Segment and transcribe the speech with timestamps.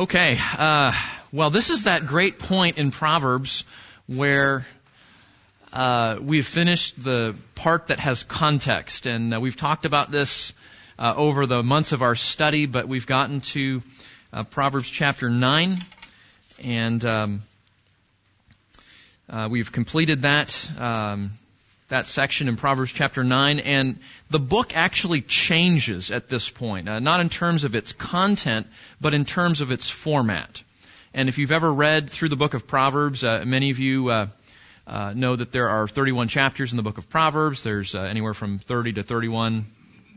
[0.00, 0.94] Okay, uh,
[1.30, 3.64] well, this is that great point in Proverbs
[4.06, 4.64] where
[5.74, 10.54] uh, we've finished the part that has context, and uh, we've talked about this
[10.98, 13.82] uh, over the months of our study, but we've gotten to
[14.32, 15.84] uh, Proverbs chapter 9,
[16.64, 17.42] and um,
[19.28, 20.70] uh, we've completed that.
[20.78, 21.32] Um,
[21.90, 23.98] that section in Proverbs chapter 9, and
[24.30, 28.68] the book actually changes at this point, uh, not in terms of its content,
[29.00, 30.62] but in terms of its format.
[31.12, 34.26] And if you've ever read through the book of Proverbs, uh, many of you uh,
[34.86, 37.64] uh know that there are 31 chapters in the book of Proverbs.
[37.64, 39.66] There's uh, anywhere from 30 to 31,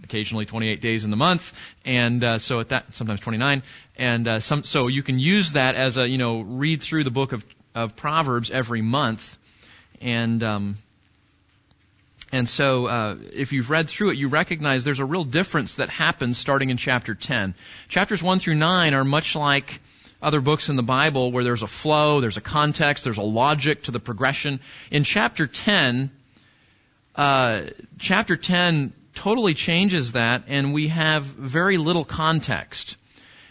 [0.03, 3.64] occasionally 28 days in the month, and uh, so at that sometimes 29.
[3.98, 7.31] And some, so you can use that as a you know read through the book
[7.34, 9.38] of of Proverbs every month,
[10.00, 10.78] and um,
[12.34, 15.90] and so, uh, if you've read through it, you recognize there's a real difference that
[15.90, 17.54] happens starting in chapter 10.
[17.90, 19.80] Chapters 1 through 9 are much like
[20.20, 23.84] other books in the Bible where there's a flow, there's a context, there's a logic
[23.84, 24.61] to the progression.
[24.89, 26.09] In chapter 10,
[27.16, 27.61] uh,
[28.00, 32.98] chapter 10 totally changes that, and we have very little context.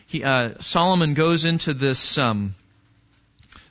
[0.08, 2.56] He, uh, Solomon goes into this um,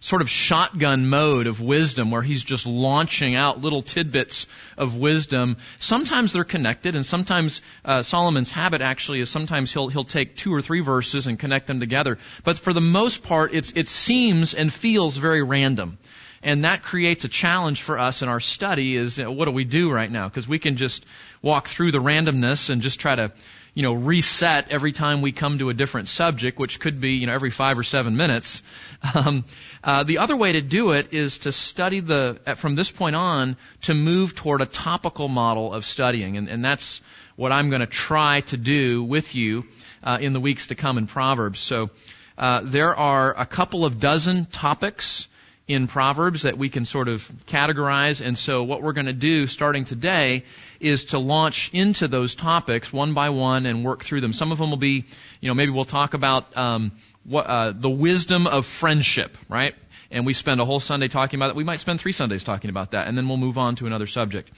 [0.01, 5.57] sort of shotgun mode of wisdom where he's just launching out little tidbits of wisdom.
[5.79, 10.53] Sometimes they're connected, and sometimes uh, Solomon's habit actually is sometimes he'll he'll take two
[10.53, 12.17] or three verses and connect them together.
[12.43, 15.99] But for the most part, it's it seems and feels very random.
[16.43, 19.51] And that creates a challenge for us in our study is you know, what do
[19.51, 20.27] we do right now?
[20.27, 21.05] Because we can just
[21.43, 23.31] walk through the randomness and just try to
[23.73, 27.27] you know, reset every time we come to a different subject, which could be, you
[27.27, 28.61] know, every five or seven minutes.
[29.15, 29.43] Um,
[29.83, 33.57] uh, the other way to do it is to study the, from this point on,
[33.81, 36.37] to move toward a topical model of studying.
[36.37, 37.01] And, and that's
[37.35, 39.65] what I'm going to try to do with you
[40.03, 41.59] uh, in the weeks to come in Proverbs.
[41.59, 41.89] So
[42.37, 45.27] uh, there are a couple of dozen topics
[45.71, 48.25] in Proverbs that we can sort of categorize.
[48.25, 50.43] And so what we're going to do starting today
[50.81, 54.33] is to launch into those topics one by one and work through them.
[54.33, 55.05] Some of them will be,
[55.39, 56.91] you know, maybe we'll talk about um,
[57.23, 59.73] what, uh, the wisdom of friendship, right?
[60.11, 61.55] And we spend a whole Sunday talking about it.
[61.55, 64.07] We might spend three Sundays talking about that, and then we'll move on to another
[64.07, 64.51] subject.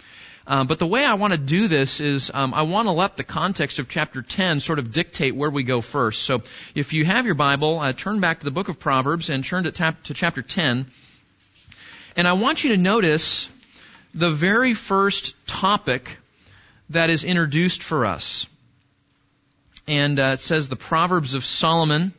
[0.46, 3.16] Um, but the way I want to do this is um, I want to let
[3.16, 6.24] the context of chapter 10 sort of dictate where we go first.
[6.24, 6.42] So
[6.76, 9.64] if you have your Bible, uh, turn back to the book of Proverbs and turn
[9.64, 10.88] to, tap, to chapter 10.
[12.16, 13.50] And I want you to notice
[14.14, 16.18] the very first topic
[16.92, 18.46] that is introduced for us.
[19.88, 22.14] And uh, it says the Proverbs of Solomon.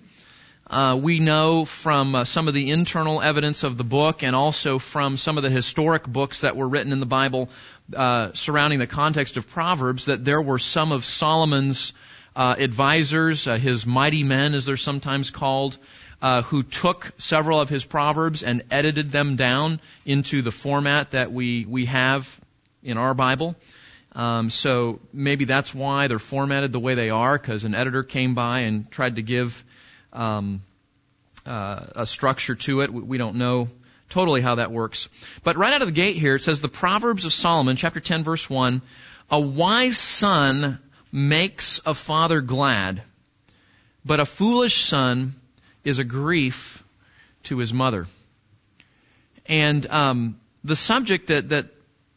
[0.69, 4.81] Uh, we know from uh, some of the internal evidence of the book and also
[4.81, 7.49] from some of the historic books that were written in the Bible
[7.95, 11.93] uh, surrounding the context of Proverbs that there were some of Solomon's
[12.35, 15.79] uh, advisors, uh, his mighty men, as they're sometimes called,
[16.25, 21.31] uh, who took several of his proverbs and edited them down into the format that
[21.31, 22.41] we we have
[22.83, 23.55] in our Bible.
[24.13, 28.35] Um, so maybe that's why they're formatted the way they are, because an editor came
[28.35, 29.63] by and tried to give
[30.15, 30.63] um,
[31.45, 32.91] uh, a structure to it.
[32.91, 33.69] We don't know
[34.09, 35.11] totally how that works.
[35.43, 38.25] But right out of the gate here, it says the Proverbs of Solomon, chapter 10,
[38.25, 38.81] verse 1,
[39.31, 40.79] a wise son
[41.13, 43.03] makes a father glad,
[44.07, 45.35] but a foolish son
[45.85, 46.83] is a grief
[47.45, 48.07] to his mother.
[49.47, 51.67] And um, the subject that, that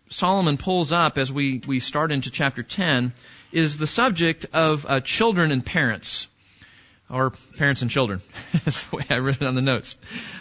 [0.09, 3.13] Solomon pulls up as we, we start into chapter 10
[3.51, 6.27] is the subject of uh, children and parents.
[7.09, 8.21] Or parents and children.
[8.51, 9.97] That's the way I wrote it on the notes.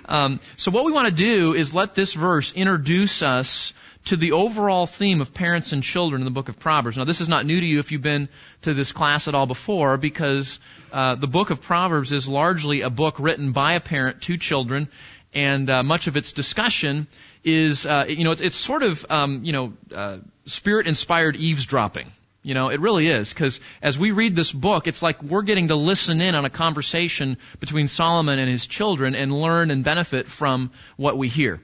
[0.06, 3.72] Um, so what we want to do is let this verse introduce us
[4.06, 6.96] to the overall theme of parents and children in the book of Proverbs.
[6.96, 8.28] Now, this is not new to you if you've been
[8.62, 10.60] to this class at all before, because
[10.92, 14.88] uh, the book of Proverbs is largely a book written by a parent to children,
[15.34, 17.08] and uh, much of its discussion
[17.42, 22.06] is, uh, you know, it's, it's sort of, um, you know, uh, spirit-inspired eavesdropping.
[22.44, 25.68] You know, it really is, because as we read this book, it's like we're getting
[25.68, 30.28] to listen in on a conversation between Solomon and his children and learn and benefit
[30.28, 31.60] from what we hear.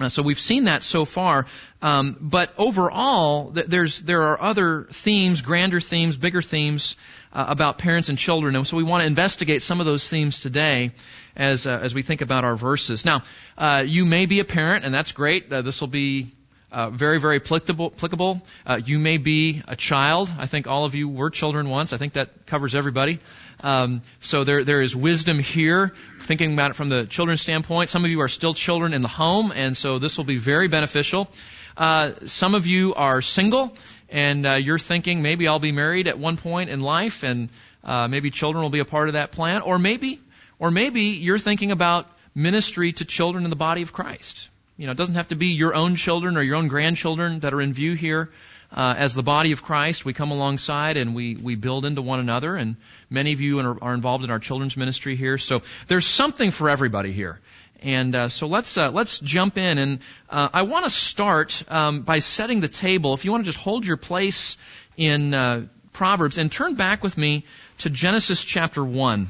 [0.00, 1.46] Uh, so we've seen that so far,
[1.82, 6.96] um, but overall, th- there's there are other themes, grander themes, bigger themes
[7.32, 10.38] uh, about parents and children, and so we want to investigate some of those themes
[10.38, 10.92] today
[11.34, 13.04] as uh, as we think about our verses.
[13.04, 13.22] Now,
[13.56, 15.52] uh, you may be a parent, and that's great.
[15.52, 16.28] Uh, this will be
[16.70, 17.92] uh, very, very applicable.
[17.96, 18.42] applicable.
[18.66, 20.30] Uh, you may be a child.
[20.38, 21.92] I think all of you were children once.
[21.92, 23.20] I think that covers everybody.
[23.60, 27.90] Um, so there, there is wisdom here, thinking about it from the children's standpoint.
[27.90, 30.68] Some of you are still children in the home, and so this will be very
[30.68, 31.28] beneficial.
[31.76, 33.72] Uh, some of you are single,
[34.08, 37.48] and uh, you're thinking maybe I'll be married at one point in life, and
[37.82, 40.20] uh, maybe children will be a part of that plan, or maybe
[40.58, 44.48] Or maybe you're thinking about ministry to children in the body of Christ.
[44.78, 47.52] You know, it doesn't have to be your own children or your own grandchildren that
[47.52, 48.30] are in view here.
[48.70, 52.20] Uh, as the body of Christ, we come alongside and we, we build into one
[52.20, 52.54] another.
[52.54, 52.76] And
[53.10, 55.36] many of you are, are involved in our children's ministry here.
[55.36, 57.40] So there's something for everybody here.
[57.82, 62.02] And uh, so let's uh, let's jump in, and uh, I want to start um,
[62.02, 63.14] by setting the table.
[63.14, 64.56] If you want to just hold your place
[64.96, 67.44] in uh, Proverbs and turn back with me
[67.78, 69.28] to Genesis chapter one,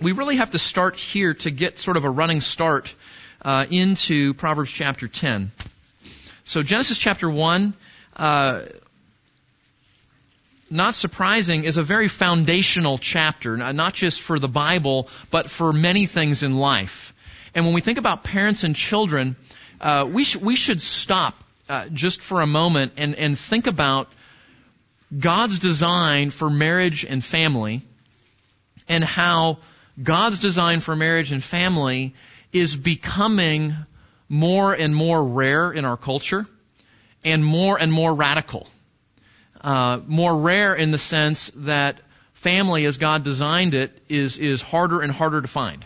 [0.00, 2.94] we really have to start here to get sort of a running start
[3.44, 5.52] uh, into Proverbs chapter ten.
[6.44, 7.74] So Genesis chapter one.
[8.16, 8.62] Uh,
[10.70, 16.06] not surprising, is a very foundational chapter, not just for the Bible, but for many
[16.06, 17.12] things in life.
[17.54, 19.36] And when we think about parents and children,
[19.80, 21.34] uh, we, sh- we should stop
[21.68, 24.08] uh, just for a moment and, and think about
[25.16, 27.82] God's design for marriage and family
[28.88, 29.58] and how
[30.02, 32.14] God's design for marriage and family
[32.54, 33.74] is becoming
[34.30, 36.46] more and more rare in our culture
[37.22, 38.66] and more and more radical.
[39.60, 42.00] Uh, more rare in the sense that
[42.32, 45.84] family as God designed it is, is harder and harder to find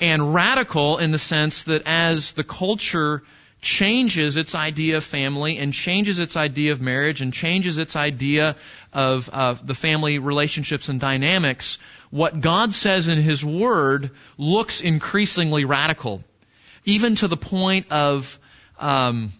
[0.00, 3.22] and radical in the sense that as the culture
[3.62, 8.56] changes its idea of family and changes its idea of marriage and changes its idea
[8.92, 11.78] of uh, the family relationships and dynamics,
[12.10, 16.22] what God says in His Word looks increasingly radical,
[16.84, 18.38] even to the point of
[18.78, 19.30] um,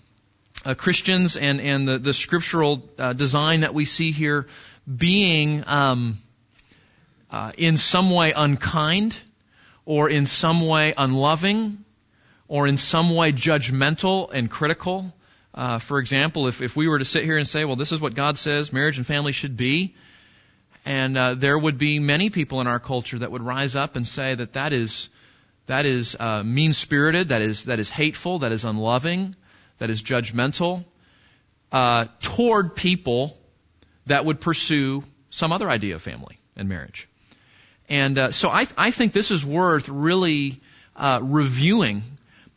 [0.65, 4.47] uh, Christians and and the, the scriptural uh, design that we see here
[4.87, 6.17] being um,
[7.31, 9.19] uh, in some way unkind
[9.85, 11.85] or in some way unloving
[12.49, 15.13] or in some way judgmental and critical.
[15.55, 18.01] Uh, for example, if, if we were to sit here and say, well, this is
[18.01, 19.95] what God says marriage and family should be,
[20.87, 24.07] and uh, there would be many people in our culture that would rise up and
[24.07, 25.09] say that that is,
[25.67, 29.35] that is uh, mean spirited, that is, that is hateful, that is unloving,
[29.79, 30.85] that is judgmental
[31.73, 33.37] uh, toward people
[34.07, 37.09] that would pursue some other idea of family and marriage.
[37.89, 40.61] And uh, so I, I think this is worth really
[40.95, 42.03] uh, reviewing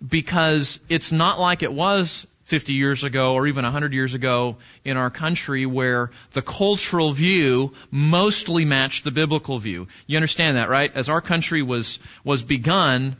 [0.07, 4.97] because it's not like it was 50 years ago or even 100 years ago in
[4.97, 9.87] our country where the cultural view mostly matched the biblical view.
[10.07, 10.91] You understand that, right?
[10.95, 13.15] As our country was, was begun,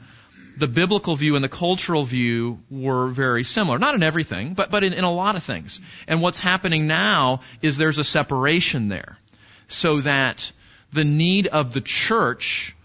[0.58, 3.78] the biblical view and the cultural view were very similar.
[3.78, 5.80] Not in everything, but, but in, in a lot of things.
[6.08, 9.20] And what's happening now is there's a separation there.
[9.68, 10.52] So that
[10.92, 12.76] the need of the church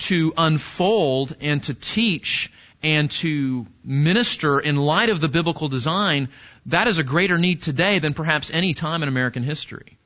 [0.00, 2.50] to unfold and to teach
[2.84, 6.28] and to minister in light of the biblical design,
[6.66, 9.96] that is a greater need today than perhaps any time in American history.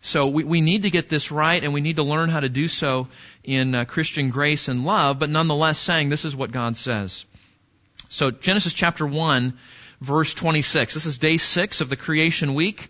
[0.00, 2.48] So we, we need to get this right and we need to learn how to
[2.48, 3.08] do so
[3.44, 7.26] in uh, Christian grace and love, but nonetheless saying this is what God says.
[8.08, 9.58] So Genesis chapter 1,
[10.00, 10.94] verse 26.
[10.94, 12.88] This is day 6 of the creation week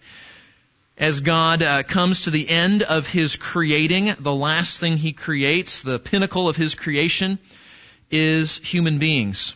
[0.99, 5.83] as God uh, comes to the end of His creating, the last thing He creates,
[5.83, 7.39] the pinnacle of His creation,
[8.11, 9.55] is human beings.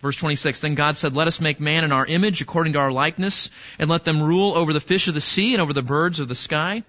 [0.00, 2.90] Verse 26, Then God said, Let us make man in our image, according to our
[2.90, 6.18] likeness, and let them rule over the fish of the sea, and over the birds
[6.18, 6.82] of the sky,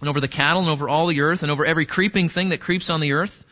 [0.00, 2.60] and over the cattle, and over all the earth, and over every creeping thing that
[2.60, 3.44] creeps on the earth.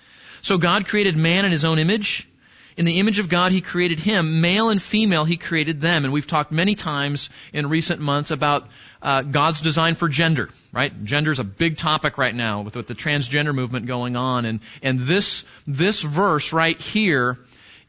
[0.43, 2.29] So God created man in His own image.
[2.77, 4.41] In the image of God, He created him.
[4.41, 6.05] Male and female, He created them.
[6.05, 8.69] And we've talked many times in recent months about
[9.03, 11.05] uh, God's design for gender, right?
[11.05, 14.45] Gender is a big topic right now with, with the transgender movement going on.
[14.45, 17.39] And, and this, this verse right here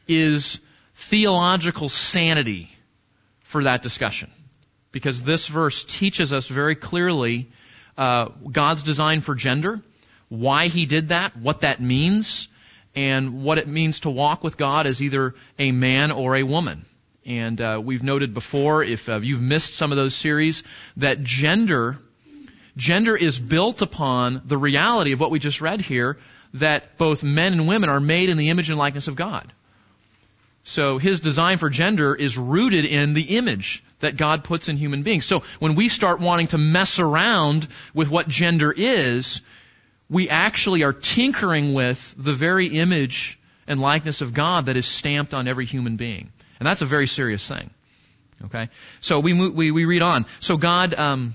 [0.06, 0.60] is
[0.94, 2.70] theological sanity
[3.40, 4.30] for that discussion.
[4.92, 7.50] Because this verse teaches us very clearly
[7.98, 9.82] uh, God's design for gender,
[10.28, 12.48] why He did that, what that means,
[12.94, 16.86] and what it means to walk with God as either a man or a woman.
[17.26, 20.62] And uh, we've noted before, if uh, you've missed some of those series,
[20.96, 21.98] that gender
[22.76, 26.18] gender is built upon the reality of what we just read here,
[26.54, 29.52] that both men and women are made in the image and likeness of God.
[30.64, 35.04] So his design for gender is rooted in the image that God puts in human
[35.04, 35.24] beings.
[35.24, 39.42] So when we start wanting to mess around with what gender is,
[40.10, 45.34] we actually are tinkering with the very image and likeness of God that is stamped
[45.34, 46.32] on every human being.
[46.58, 47.70] And that's a very serious thing.
[48.46, 48.68] Okay?
[49.00, 50.26] So we, we, we read on.
[50.40, 51.34] So God, um,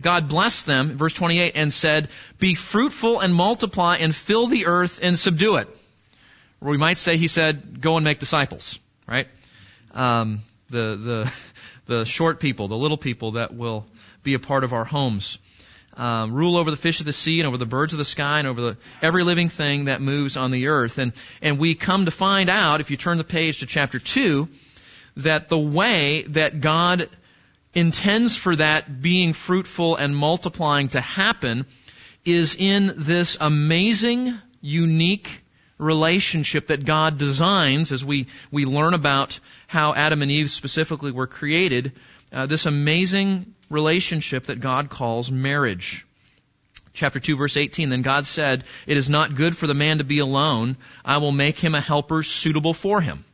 [0.00, 2.08] God blessed them, verse 28, and said,
[2.38, 5.68] Be fruitful and multiply and fill the earth and subdue it.
[6.60, 9.28] Or we might say he said, Go and make disciples, right?
[9.92, 11.32] Um, the, the,
[11.86, 13.86] the short people, the little people that will
[14.22, 15.38] be a part of our homes.
[15.96, 18.38] um, rule over the fish of the sea and over the birds of the sky
[18.38, 20.98] and over the, every living thing that moves on the earth.
[20.98, 24.48] And, and we come to find out, if you turn the page to chapter 2,
[25.18, 27.08] that the way that God
[27.74, 31.66] intends for that being fruitful and multiplying to happen
[32.24, 35.42] is in this amazing, unique
[35.78, 41.26] relationship that God designs as we, we learn about how Adam and Eve specifically were
[41.26, 41.92] created,
[42.32, 46.06] uh, this amazing relationship that God calls marriage.
[46.92, 50.04] Chapter 2 verse 18, then God said, It is not good for the man to
[50.04, 50.76] be alone.
[51.04, 53.24] I will make him a helper suitable for him.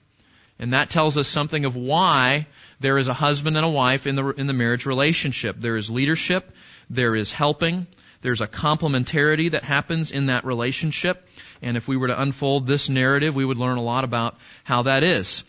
[0.58, 2.46] And that tells us something of why
[2.80, 5.56] there is a husband and a wife in the, in the marriage relationship.
[5.58, 6.52] There is leadership,
[6.90, 7.86] there is helping,
[8.20, 11.26] there's a complementarity that happens in that relationship.
[11.62, 14.82] And if we were to unfold this narrative, we would learn a lot about how
[14.82, 15.44] that is.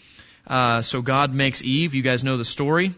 [0.45, 1.93] Uh, so God makes Eve.
[1.93, 2.93] You guys know the story.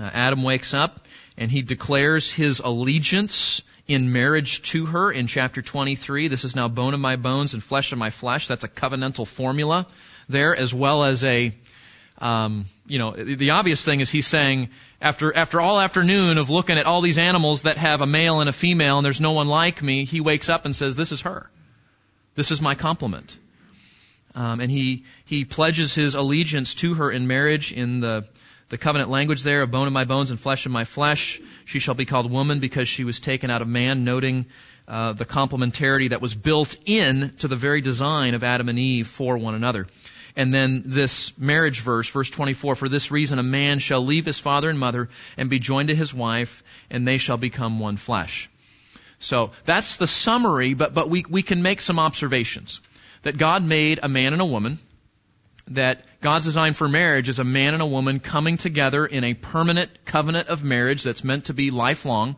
[0.00, 5.62] Uh, Adam wakes up and he declares his allegiance in marriage to her in chapter
[5.62, 6.28] 23.
[6.28, 8.46] This is now bone of my bones and flesh of my flesh.
[8.46, 9.86] That's a covenantal formula
[10.28, 11.54] there, as well as a,
[12.20, 14.70] um, you know, the obvious thing is he's saying
[15.00, 18.48] after after all afternoon of looking at all these animals that have a male and
[18.48, 21.22] a female and there's no one like me, he wakes up and says, "This is
[21.22, 21.48] her.
[22.34, 23.36] This is my complement."
[24.34, 28.26] Um, and he he pledges his allegiance to her in marriage in the
[28.68, 31.40] the covenant language there of bone of my bones and flesh of my flesh.
[31.64, 34.46] She shall be called woman because she was taken out of man, noting
[34.86, 39.06] uh, the complementarity that was built in to the very design of Adam and Eve
[39.06, 39.86] for one another.
[40.38, 44.38] And then this marriage verse, verse 24, for this reason a man shall leave his
[44.38, 48.48] father and mother and be joined to his wife, and they shall become one flesh.
[49.18, 52.80] So that's the summary, but, but we, we can make some observations.
[53.22, 54.78] That God made a man and a woman,
[55.66, 59.34] that God's design for marriage is a man and a woman coming together in a
[59.34, 62.36] permanent covenant of marriage that's meant to be lifelong,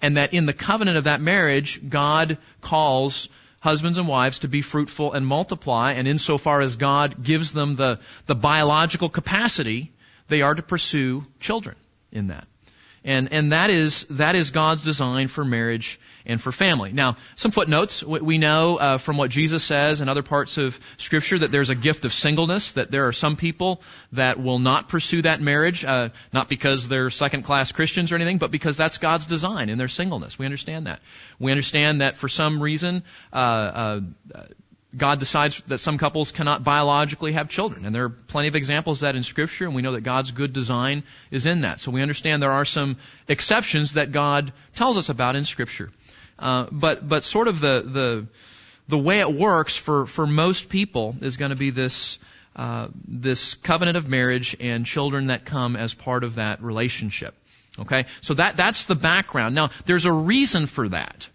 [0.00, 3.28] and that in the covenant of that marriage, God calls
[3.62, 8.00] husbands and wives to be fruitful and multiply, and insofar as God gives them the,
[8.26, 9.92] the biological capacity,
[10.26, 11.76] they are to pursue children
[12.10, 12.46] in that.
[13.04, 16.92] And, and that is, that is God's design for marriage and for family.
[16.92, 18.02] Now, some footnotes.
[18.02, 21.74] We know uh, from what Jesus says and other parts of Scripture that there's a
[21.74, 26.10] gift of singleness, that there are some people that will not pursue that marriage, uh,
[26.32, 29.88] not because they're second class Christians or anything, but because that's God's design in their
[29.88, 30.38] singleness.
[30.38, 31.00] We understand that.
[31.38, 33.02] We understand that for some reason,
[33.32, 34.00] uh, uh
[34.94, 37.86] God decides that some couples cannot biologically have children.
[37.86, 40.32] And there are plenty of examples of that in Scripture, and we know that God's
[40.32, 41.80] good design is in that.
[41.80, 45.90] So we understand there are some exceptions that God tells us about in Scripture.
[46.42, 48.26] Uh, but but sort of the the
[48.88, 52.18] the way it works for for most people is going to be this
[52.56, 57.34] uh, this covenant of marriage and children that come as part of that relationship.
[57.78, 59.54] Okay, so that that's the background.
[59.54, 61.28] Now there's a reason for that.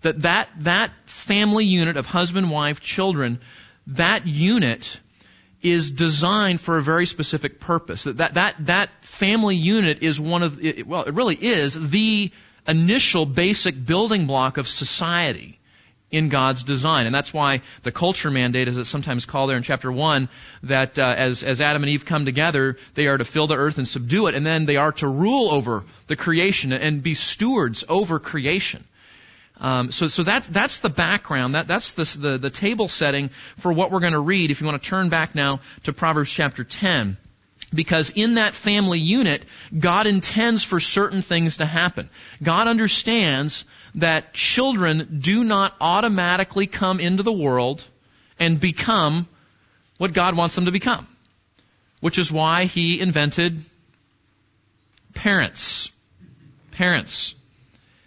[0.00, 3.40] That that that family unit of husband, wife, children,
[3.88, 4.98] that unit
[5.60, 8.04] is designed for a very specific purpose.
[8.04, 12.32] That that that, that family unit is one of well, it really is the
[12.66, 15.58] initial basic building block of society
[16.10, 17.06] in God's design.
[17.06, 20.28] And that's why the culture mandate, as it's sometimes called there in chapter 1,
[20.62, 23.78] that uh, as, as Adam and Eve come together, they are to fill the earth
[23.78, 27.84] and subdue it, and then they are to rule over the creation and be stewards
[27.88, 28.84] over creation.
[29.56, 31.54] Um, so, so that's that's the background.
[31.54, 34.50] That that's the, the the table setting for what we're going to read.
[34.50, 37.16] If you want to turn back now to Proverbs chapter 10.
[37.74, 39.44] Because in that family unit,
[39.76, 42.08] God intends for certain things to happen.
[42.42, 43.64] God understands
[43.96, 47.84] that children do not automatically come into the world
[48.38, 49.28] and become
[49.98, 51.06] what God wants them to become.
[52.00, 53.62] Which is why He invented
[55.14, 55.90] parents.
[56.72, 57.34] Parents.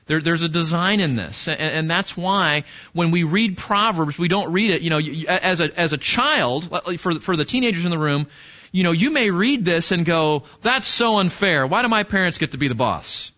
[0.07, 4.29] There, there's a design in this, and, and, that's why when we read Proverbs, we
[4.29, 4.81] don't read it.
[4.81, 8.27] You know, as a as a child, for for the teenagers in the room,
[8.71, 11.65] you know, you may read this and go, that's so unfair.
[11.67, 13.31] Why do my parents get to be the boss?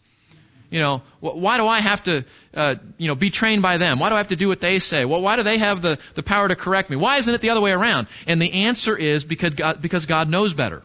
[0.69, 3.98] You know, why do I have to, uh, you know, be trained by them?
[3.98, 5.03] Why do I have to do what they say?
[5.03, 6.95] Well, why do they have the, the power to correct me?
[6.95, 8.07] Why isn't it the other way around?
[8.27, 10.83] And the answer is because God, because God knows better.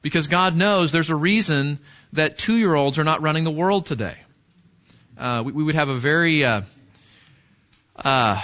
[0.00, 1.78] Because God knows there's a reason
[2.14, 4.16] that two year olds are not running the world today.
[5.18, 6.62] Uh, we, we, would have a very, uh,
[7.96, 8.40] uh,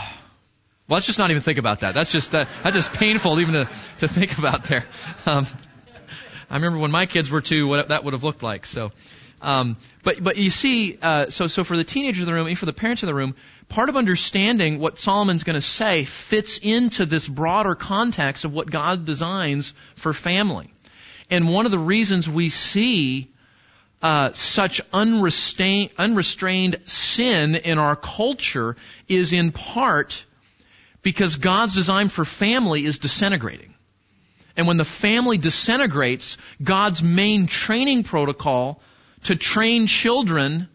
[0.86, 1.94] well, let's just not even think about that.
[1.94, 3.68] That's just that's just painful even to
[4.00, 4.84] to think about there.
[5.24, 5.46] Um,
[6.50, 8.66] I remember when my kids were two, what that would have looked like.
[8.66, 8.92] So,
[9.40, 12.58] um, but but you see, uh, so so for the teenagers in the room, and
[12.58, 13.34] for the parents in the room,
[13.68, 18.70] part of understanding what Solomon's going to say fits into this broader context of what
[18.70, 20.70] God designs for family.
[21.30, 23.32] And one of the reasons we see
[24.02, 28.76] uh, such unrestrained, unrestrained sin in our culture
[29.08, 30.26] is in part
[31.04, 33.74] because God's design for family is disintegrating.
[34.56, 38.80] And when the family disintegrates, God's main training protocol
[39.24, 40.68] to train children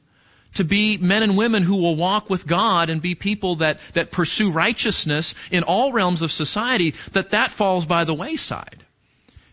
[0.55, 4.11] to be men and women who will walk with God and be people that, that
[4.11, 8.83] pursue righteousness in all realms of society, that that falls by the wayside.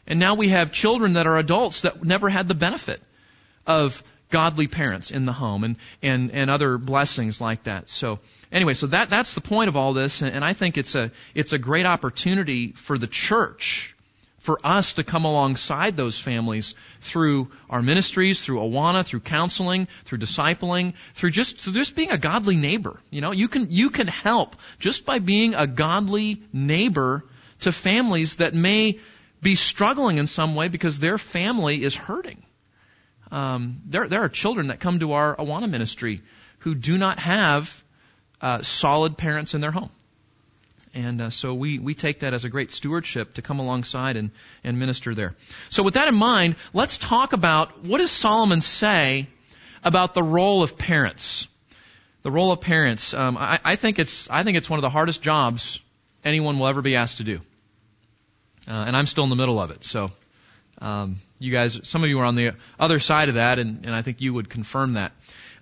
[0.06, 3.00] And now we have children that are adults that never had the benefit
[3.66, 7.88] of godly parents in the home and, and, and other blessings like that.
[7.88, 8.18] So
[8.52, 11.10] anyway, so that, that's the point of all this, and, and I think it's a,
[11.34, 13.96] it's a great opportunity for the church
[14.46, 20.18] for us to come alongside those families through our ministries, through Awana, through counseling, through
[20.18, 22.96] discipling, through just through just being a godly neighbor.
[23.10, 27.24] You know, you can you can help just by being a godly neighbor
[27.62, 29.00] to families that may
[29.42, 32.40] be struggling in some way because their family is hurting.
[33.32, 36.22] Um, there there are children that come to our Awana ministry
[36.60, 37.82] who do not have
[38.46, 39.90] uh, solid parents in their home.
[40.94, 44.30] And uh, so we, we take that as a great stewardship to come alongside and,
[44.62, 45.34] and minister there.
[45.68, 49.26] So with that in mind, let's talk about what does Solomon say
[49.82, 51.48] about the role of parents.
[52.22, 53.14] The role of parents.
[53.14, 55.80] Um, I, I think it's I think it's one of the hardest jobs
[56.24, 57.40] anyone will ever be asked to do.
[58.68, 59.82] Uh, and I'm still in the middle of it.
[59.82, 60.12] So
[60.80, 63.94] um, you guys, some of you are on the other side of that, and, and
[63.94, 65.12] I think you would confirm that.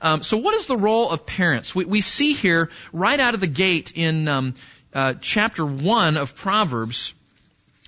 [0.04, 1.74] Um, so what is the role of parents?
[1.74, 4.54] We, we see here right out of the gate in um,
[4.92, 7.14] uh, chapter 1 of Proverbs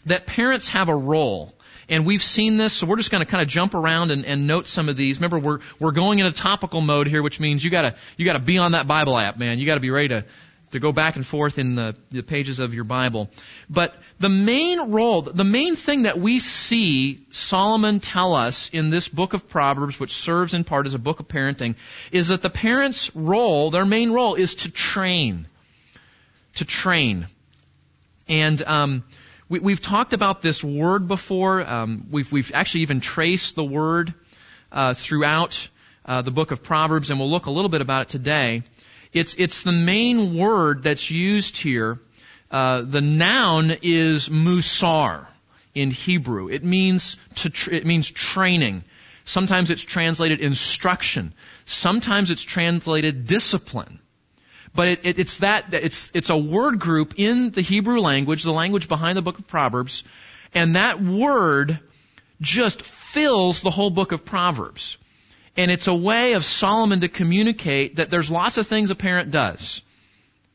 [0.06, 1.52] that parents have a role.
[1.90, 4.46] And we've seen this, so we're just going to kind of jump around and, and
[4.46, 5.18] note some of these.
[5.18, 8.40] Remember, we're we're going in a topical mode here, which means you gotta you gotta
[8.40, 9.60] be on that Bible app, man.
[9.60, 10.24] You gotta be ready to
[10.72, 13.30] to go back and forth in the, the pages of your Bible.
[13.70, 19.08] But the main role, the main thing that we see Solomon tell us in this
[19.08, 21.76] book of Proverbs, which serves in part as a book of parenting,
[22.10, 25.46] is that the parent's role, their main role, is to train
[26.56, 27.26] to train.
[28.28, 29.04] And um,
[29.48, 31.62] we, have talked about this word before.
[31.62, 34.12] Um, we've, we've actually even traced the word
[34.72, 35.68] uh, throughout
[36.04, 38.62] uh, the book of Proverbs, and we'll look a little bit about it today.
[39.16, 41.98] It's it's the main word that's used here.
[42.50, 45.26] Uh, the noun is musar
[45.74, 46.48] in Hebrew.
[46.48, 48.84] It means to tr- it means training.
[49.24, 51.34] Sometimes it's translated instruction.
[51.64, 53.98] Sometimes it's translated discipline.
[54.72, 58.52] But it, it, it's that, it's, it's a word group in the Hebrew language, the
[58.52, 60.04] language behind the book of Proverbs,
[60.54, 61.80] and that word
[62.40, 64.98] just fills the whole book of Proverbs.
[65.56, 69.30] And it's a way of Solomon to communicate that there's lots of things a parent
[69.30, 69.82] does.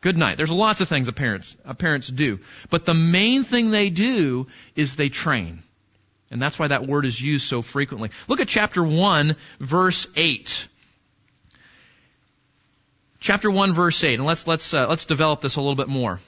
[0.01, 0.37] Good night.
[0.37, 2.39] There's lots of things a parents, a parents do.
[2.69, 5.61] But the main thing they do is they train.
[6.31, 8.09] And that's why that word is used so frequently.
[8.27, 10.67] Look at chapter 1, verse 8
[13.21, 16.19] chapter 1 verse 8 and let's let's uh, let's develop this a little bit more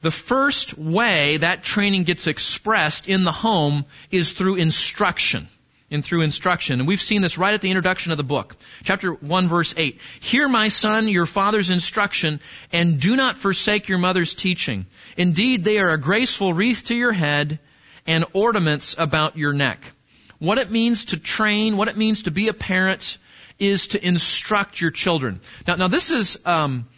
[0.00, 5.46] the first way that training gets expressed in the home is through instruction
[5.92, 6.80] and through instruction.
[6.80, 8.56] And we've seen this right at the introduction of the book.
[8.82, 12.40] Chapter 1 verse 8 hear my son your father's instruction
[12.72, 14.86] and do not forsake your mother's teaching.
[15.16, 17.58] Indeed they are a graceful wreath to your head
[18.06, 19.92] and ornaments about your neck.
[20.38, 23.18] What it means to train what it means to be a parent
[23.58, 25.40] is to instruct your children.
[25.66, 26.88] Now, now this is um,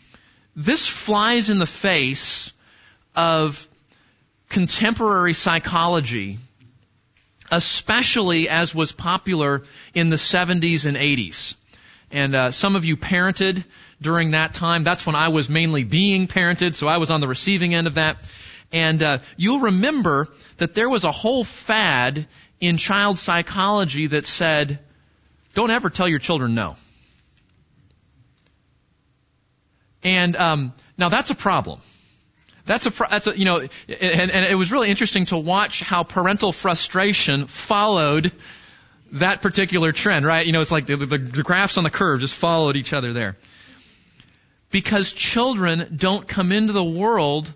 [0.57, 2.53] this flies in the face
[3.15, 3.69] of
[4.49, 6.39] contemporary psychology,
[7.55, 9.63] especially as was popular
[9.95, 11.55] in the 70s and 80s.
[12.11, 13.65] And uh, some of you parented
[14.03, 14.83] during that time.
[14.83, 17.95] That's when I was mainly being parented, so I was on the receiving end of
[17.95, 18.23] that.
[18.73, 22.27] And uh, you'll remember that there was a whole fad
[22.61, 24.81] in child psychology that said,
[25.55, 26.77] don't ever tell your children no.
[30.03, 31.81] And um, now that's a problem.
[32.67, 36.03] That's a, that's a you know, and, and it was really interesting to watch how
[36.03, 38.33] parental frustration followed
[39.13, 40.47] that particular trend, right?
[40.47, 43.13] You know, it's like the, the, the graphs on the curve just followed each other
[43.13, 43.37] there.
[44.71, 47.53] Because children don't come into the world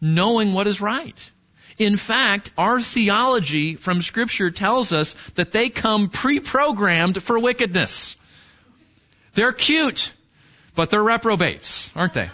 [0.00, 1.30] knowing what is right.
[1.78, 8.16] In fact, our theology from Scripture tells us that they come pre-programmed for wickedness.
[9.34, 10.12] They're cute,
[10.74, 12.30] but they're reprobates, aren't they?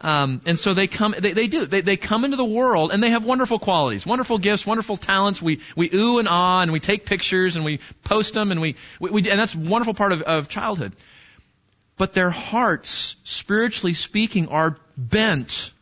[0.00, 3.02] Um, and so they come, they, they do, they, they come into the world and
[3.02, 5.42] they have wonderful qualities, wonderful gifts, wonderful talents.
[5.42, 8.76] We, we ooh and ah and we take pictures and we post them and we,
[9.00, 10.92] we, we and that's a wonderful part of, of childhood.
[11.96, 15.72] But their hearts, spiritually speaking, are bent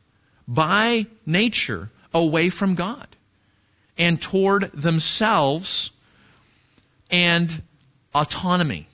[0.48, 3.06] by nature away from God
[3.98, 5.90] and toward themselves
[7.10, 7.62] and
[8.14, 8.88] autonomy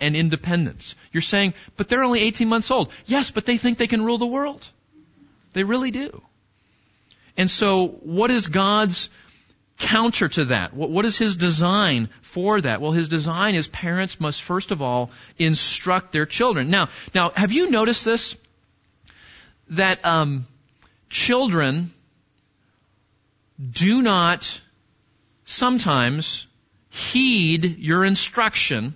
[0.00, 0.94] and independence.
[1.12, 2.90] You're saying, but they're only 18 months old.
[3.06, 4.66] Yes, but they think they can rule the world.
[5.52, 6.22] They really do.
[7.36, 9.10] And so, what is God's
[9.78, 10.74] counter to that?
[10.74, 12.80] What, is His design for that?
[12.80, 16.70] Well, His design is parents must first of all instruct their children.
[16.70, 18.36] Now, now, have you noticed this?
[19.70, 20.46] That um,
[21.08, 21.92] children
[23.70, 24.60] do not
[25.44, 26.46] sometimes
[26.90, 28.94] heed your instruction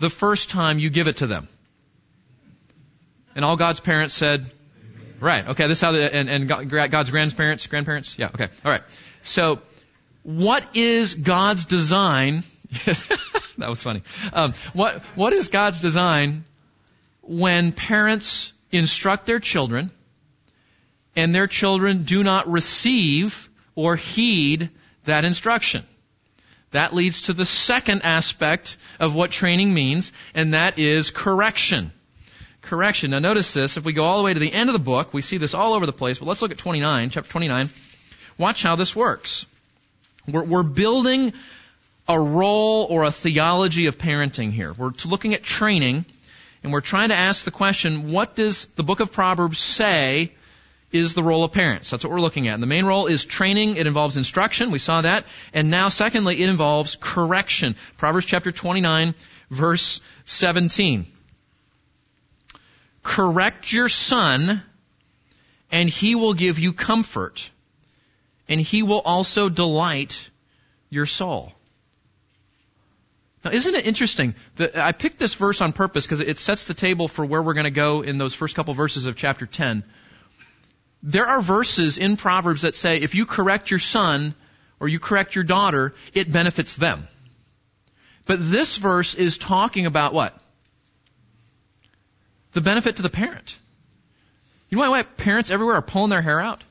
[0.00, 1.46] the first time you give it to them.
[3.36, 4.50] And all God's parents said,
[5.20, 8.82] right, okay, this is how the, and, and God's grandparents, grandparents, yeah, okay, alright.
[9.22, 9.60] So,
[10.22, 12.42] what is God's design?
[12.84, 14.02] that was funny.
[14.32, 16.44] Um, what, what is God's design
[17.22, 19.90] when parents instruct their children
[21.14, 24.70] and their children do not receive or heed
[25.04, 25.86] that instruction?
[26.72, 31.92] That leads to the second aspect of what training means, and that is correction.
[32.62, 33.10] Correction.
[33.10, 35.12] Now notice this, if we go all the way to the end of the book,
[35.12, 37.70] we see this all over the place, but let's look at 29, chapter 29.
[38.38, 39.46] Watch how this works.
[40.28, 41.32] We're, we're building
[42.08, 44.72] a role or a theology of parenting here.
[44.72, 46.04] We're looking at training,
[46.62, 50.32] and we're trying to ask the question, what does the book of Proverbs say
[50.92, 51.90] is the role of parents.
[51.90, 52.54] That's what we're looking at.
[52.54, 53.76] And the main role is training.
[53.76, 54.70] It involves instruction.
[54.70, 55.24] We saw that.
[55.52, 57.76] And now, secondly, it involves correction.
[57.96, 59.14] Proverbs chapter 29,
[59.50, 61.06] verse 17.
[63.02, 64.62] Correct your son,
[65.70, 67.50] and he will give you comfort,
[68.48, 70.28] and he will also delight
[70.90, 71.52] your soul.
[73.44, 76.74] Now, isn't it interesting that I picked this verse on purpose because it sets the
[76.74, 79.82] table for where we're going to go in those first couple verses of chapter 10.
[81.02, 84.34] There are verses in Proverbs that say if you correct your son
[84.78, 87.08] or you correct your daughter, it benefits them.
[88.26, 90.36] But this verse is talking about what?
[92.52, 93.58] The benefit to the parent.
[94.68, 96.62] You know why parents everywhere are pulling their hair out?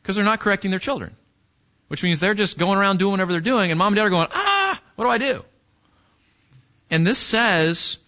[0.00, 1.14] Because they're not correcting their children.
[1.88, 4.10] Which means they're just going around doing whatever they're doing, and mom and dad are
[4.10, 5.44] going, ah, what do I do?
[6.90, 7.98] And this says,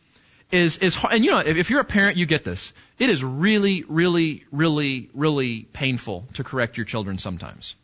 [0.51, 2.73] is, is, and you know, if, if you're a parent, you get this.
[2.99, 7.75] It is really, really, really, really painful to correct your children sometimes.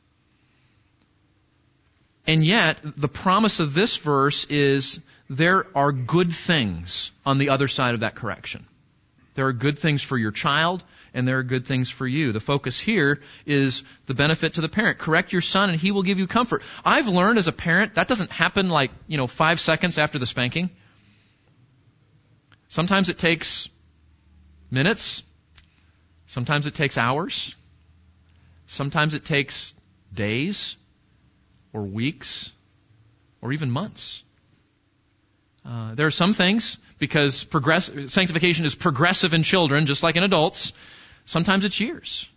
[2.27, 7.67] And yet, the promise of this verse is there are good things on the other
[7.67, 8.67] side of that correction.
[9.35, 12.33] There are good things for your child, and there are good things for you.
[12.33, 14.99] The focus here is the benefit to the parent.
[14.99, 16.63] Correct your son, and he will give you comfort.
[16.85, 20.27] I've learned as a parent that doesn't happen like, you know, five seconds after the
[20.27, 20.71] spanking.
[22.71, 23.69] Sometimes it takes
[24.71, 25.25] minutes.
[26.27, 27.55] Sometimes it takes hours.
[28.69, 29.75] Sometimes it takes
[30.15, 30.77] days
[31.73, 32.53] or weeks
[33.43, 34.23] or even months.
[35.67, 40.23] Uh, there are some things because progress, sanctification is progressive in children, just like in
[40.23, 40.73] adults.
[41.25, 42.29] Sometimes it's years.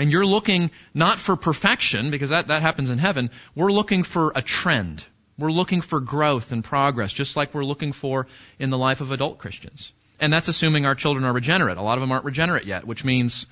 [0.00, 3.30] And you're looking not for perfection, because that, that happens in heaven.
[3.54, 5.04] We're looking for a trend.
[5.40, 8.26] We're looking for growth and progress, just like we're looking for
[8.58, 9.92] in the life of adult Christians.
[10.20, 11.78] And that's assuming our children are regenerate.
[11.78, 13.46] A lot of them aren't regenerate yet, which means,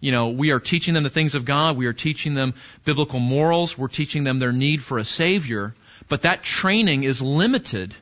[0.00, 1.76] you know, we are teaching them the things of God.
[1.76, 2.54] We are teaching them
[2.86, 3.76] biblical morals.
[3.76, 5.74] We're teaching them their need for a Savior.
[6.08, 7.94] But that training is limited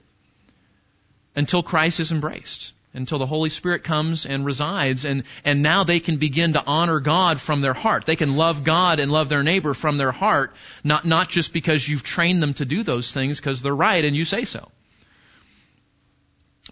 [1.34, 6.00] until Christ is embraced, until the Holy Spirit comes and resides, and, and now they
[6.00, 8.06] can begin to honor God from their heart.
[8.06, 11.86] They can love God and love their neighbor from their heart, not, not just because
[11.86, 14.68] you've trained them to do those things because they're right and you say so.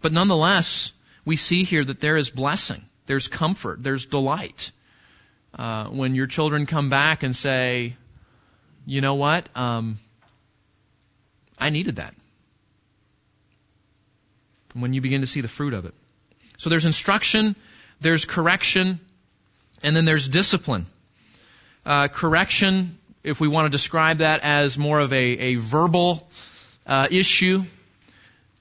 [0.01, 0.93] But nonetheless,
[1.25, 4.73] we see here that there is blessing, there's comfort, there's delight.
[5.57, 7.97] Uh, when your children come back and say,
[8.87, 9.99] you know what, um,
[11.59, 12.15] I needed that.
[14.73, 15.95] And when you begin to see the fruit of it.
[16.59, 17.57] So there's instruction,
[18.01, 19.01] there's correction,
[19.83, 20.87] and then there's discipline.
[21.85, 26.29] Uh, correction, if we want to describe that as more of a, a verbal
[26.87, 27.65] uh, issue,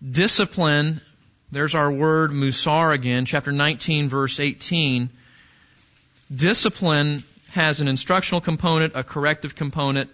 [0.08, 1.00] discipline
[1.54, 5.12] there's our word musar again, chapter 19, verse 18.
[6.36, 10.10] Discipline has an instructional component, a corrective component,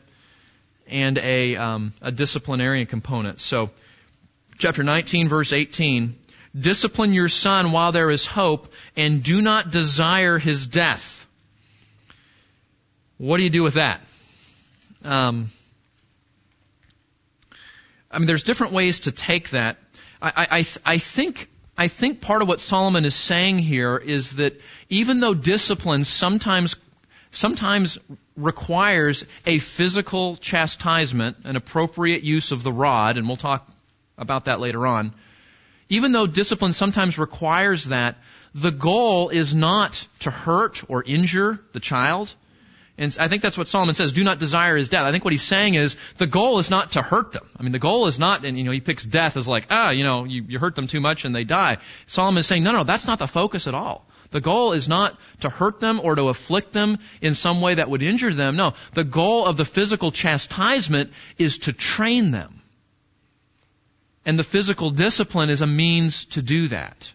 [0.86, 3.40] and a, um, a disciplinarian component.
[3.40, 3.70] So,
[4.58, 6.18] chapter 19, verse 18.
[6.58, 11.28] Discipline your son while there is hope, and do not desire his death.
[13.18, 14.02] What do you do with that?
[15.04, 15.50] Um,
[18.12, 19.78] I mean, there's different ways to take that.
[20.22, 24.60] I, I, I think I think part of what Solomon is saying here is that
[24.90, 26.76] even though discipline sometimes
[27.32, 28.00] sometimes
[28.36, 33.70] requires a physical chastisement, an appropriate use of the rod, and we'll talk
[34.18, 35.14] about that later on.
[35.90, 38.18] Even though discipline sometimes requires that,
[38.54, 42.34] the goal is not to hurt or injure the child.
[42.98, 45.06] And I think that's what Solomon says, do not desire his death.
[45.06, 47.48] I think what he's saying is the goal is not to hurt them.
[47.58, 49.92] I mean, the goal is not, and you know, he picks death as like, ah,
[49.92, 51.78] you know, you, you hurt them too much and they die.
[52.08, 54.06] Solomon is saying, no, no, that's not the focus at all.
[54.32, 57.90] The goal is not to hurt them or to afflict them in some way that
[57.90, 58.58] would injure them.
[58.58, 62.59] No, the goal of the physical chastisement is to train them.
[64.30, 67.12] And the physical discipline is a means to do that.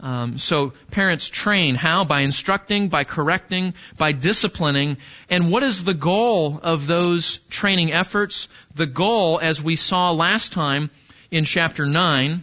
[0.00, 2.04] Um, so parents train how?
[2.04, 4.98] By instructing, by correcting, by disciplining.
[5.30, 8.50] And what is the goal of those training efforts?
[8.74, 10.90] The goal, as we saw last time
[11.30, 12.42] in chapter 9,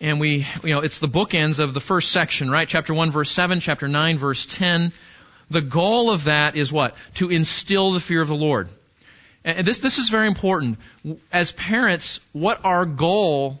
[0.00, 2.68] and we, you know, it's the bookends of the first section, right?
[2.68, 4.92] Chapter 1 verse 7, chapter 9 verse 10.
[5.50, 6.94] The goal of that is what?
[7.14, 8.68] To instill the fear of the Lord.
[9.44, 10.78] And this, this is very important.
[11.32, 13.60] As parents, what our goal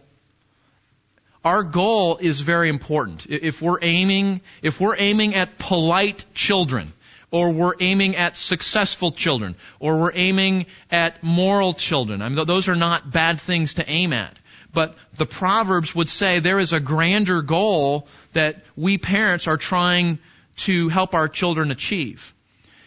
[1.44, 3.26] our goal is very important.
[3.28, 6.92] If we're aiming, if we're aiming at polite children,
[7.32, 12.68] or we're aiming at successful children, or we're aiming at moral children, I mean, those
[12.68, 14.38] are not bad things to aim at.
[14.72, 20.18] But the Proverbs would say there is a grander goal that we parents are trying
[20.58, 22.32] to help our children achieve.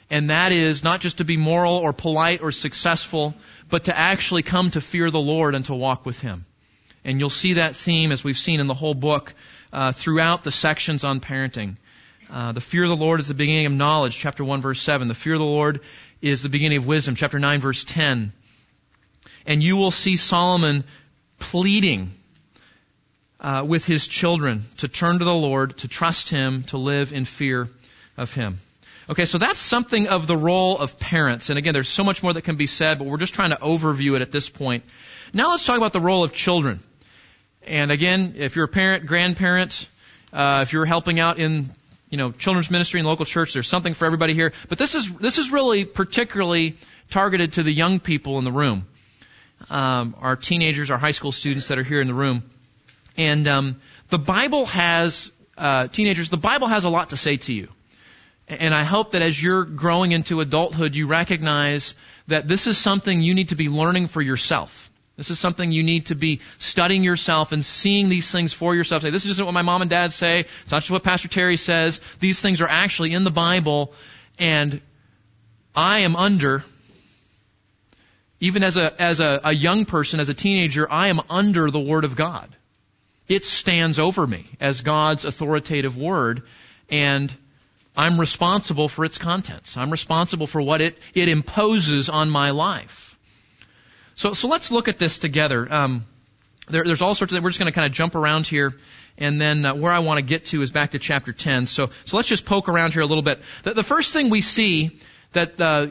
[0.10, 3.34] And that is not just to be moral or polite or successful,
[3.70, 6.46] but to actually come to fear the Lord and to walk with Him.
[7.04, 9.34] And you'll see that theme as we've seen in the whole book
[9.74, 11.78] uh, throughout the sections on parenting.
[12.30, 15.08] Uh, the fear of the Lord is the beginning of knowledge, chapter 1, verse 7.
[15.08, 15.82] The fear of the Lord
[16.22, 18.34] is the beginning of wisdom, chapter 9, verse 10.
[19.46, 20.84] And you will see Solomon
[21.40, 22.12] pleading
[23.40, 27.26] uh, with his children to turn to the Lord, to trust Him, to live in
[27.26, 27.70] fear
[28.18, 28.60] of Him.
[29.08, 31.52] Okay, so that's something of the role of parents.
[31.52, 33.58] And again, there's so much more that can be said, but we're just trying to
[33.58, 34.84] overview it at this point.
[35.32, 36.82] Now let's talk about the role of children.
[37.62, 39.88] And again, if you're a parent, grandparent,
[40.34, 41.70] uh, if you're helping out in
[42.10, 44.54] you know children's ministry in local church, there's something for everybody here.
[44.70, 46.78] But this is this is really particularly
[47.12, 48.88] targeted to the young people in the room,
[49.70, 52.44] um, our teenagers, our high school students that are here in the room.
[53.18, 56.30] And um, the Bible has uh, teenagers.
[56.30, 57.68] The Bible has a lot to say to you.
[58.48, 61.96] And I hope that as you're growing into adulthood, you recognize
[62.28, 64.92] that this is something you need to be learning for yourself.
[65.18, 69.02] This is something you need to be studying yourself and seeing these things for yourself.
[69.02, 70.42] Say, this isn't what my mom and dad say.
[70.42, 72.02] It's not just what Pastor Terry says.
[72.20, 73.94] These things are actually in the Bible,
[74.38, 74.82] and
[75.74, 76.64] I am under,
[78.42, 81.80] even as a, as a, a young person, as a teenager, I am under the
[81.80, 82.54] Word of God.
[83.28, 86.44] It stands over me as God's authoritative Word,
[86.90, 87.34] and
[87.98, 89.78] I'm responsible for its contents.
[89.78, 93.18] I'm responsible for what it, it imposes on my life.
[94.16, 95.68] So, so let's look at this together.
[95.72, 96.06] Um,
[96.70, 97.44] there, there's all sorts of.
[97.44, 98.74] We're just going to kind of jump around here,
[99.18, 101.68] and then uh, where I want to get to is back to chapter 10.
[101.68, 103.40] So, so let's just poke around here a little bit.
[103.64, 105.00] The, the first thing we see
[105.34, 105.88] that uh,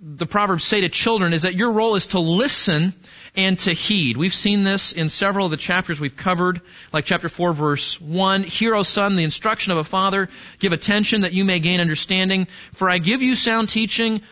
[0.00, 2.94] the proverbs say to children is that your role is to listen
[3.34, 4.16] and to heed.
[4.16, 6.60] We've seen this in several of the chapters we've covered,
[6.92, 8.44] like chapter 4 verse 1.
[8.44, 10.28] Hear, O son, the instruction of a father.
[10.60, 12.46] Give attention that you may gain understanding.
[12.72, 14.22] For I give you sound teaching.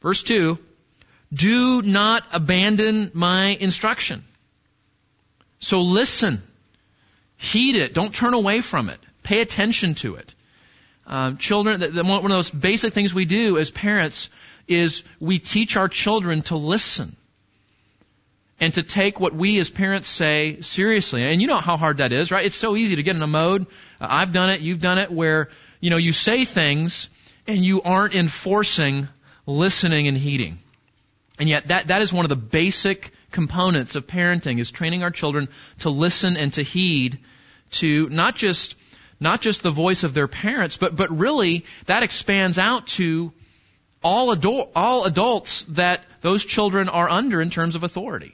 [0.00, 0.58] Verse 2.
[1.32, 4.24] Do not abandon my instruction.
[5.58, 6.42] So listen.
[7.36, 7.92] Heed it.
[7.92, 9.00] Don't turn away from it.
[9.24, 10.32] Pay attention to it.
[11.06, 14.28] Uh, children, the, the, one of those basic things we do as parents
[14.68, 17.16] is we teach our children to listen
[18.58, 21.22] and to take what we as parents say seriously.
[21.22, 22.46] And you know how hard that is, right?
[22.46, 23.66] It's so easy to get in a mode.
[24.00, 24.60] Uh, I've done it.
[24.60, 25.50] You've done it where,
[25.80, 27.08] you know, you say things
[27.46, 29.08] and you aren't enforcing
[29.46, 30.58] listening and heeding.
[31.38, 35.10] And yet that, that is one of the basic components of parenting is training our
[35.10, 35.48] children
[35.80, 37.18] to listen and to heed
[37.72, 38.74] to not just,
[39.20, 43.32] not just the voice of their parents, but, but really that expands out to
[44.06, 48.32] all adult, all adults that those children are under in terms of authority.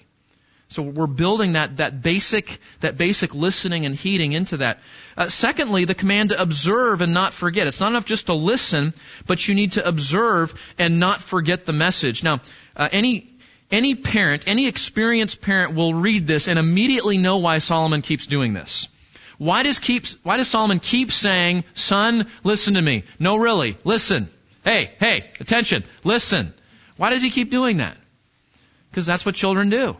[0.68, 4.80] So we're building that, that basic, that basic listening and heeding into that.
[5.16, 7.66] Uh, secondly, the command to observe and not forget.
[7.66, 8.92] It's not enough just to listen,
[9.26, 12.22] but you need to observe and not forget the message.
[12.22, 12.40] Now,
[12.76, 13.28] uh, any
[13.70, 18.52] any parent, any experienced parent will read this and immediately know why Solomon keeps doing
[18.52, 18.88] this.
[19.38, 23.04] Why does keep why does Solomon keep saying, "Son, listen to me"?
[23.18, 24.28] No, really, listen.
[24.64, 26.54] Hey, hey, attention, listen.
[26.96, 27.96] Why does he keep doing that?
[28.90, 29.96] Because that's what children do.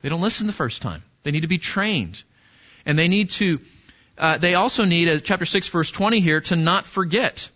[0.00, 1.02] They don't listen the first time.
[1.22, 2.22] They need to be trained,
[2.86, 3.60] and they need to.
[4.16, 7.48] Uh, they also need, uh, chapter six, verse twenty here, to not forget.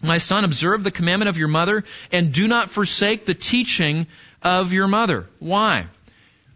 [0.00, 4.06] My son, observe the commandment of your mother and do not forsake the teaching
[4.42, 5.26] of your mother.
[5.40, 5.86] Why?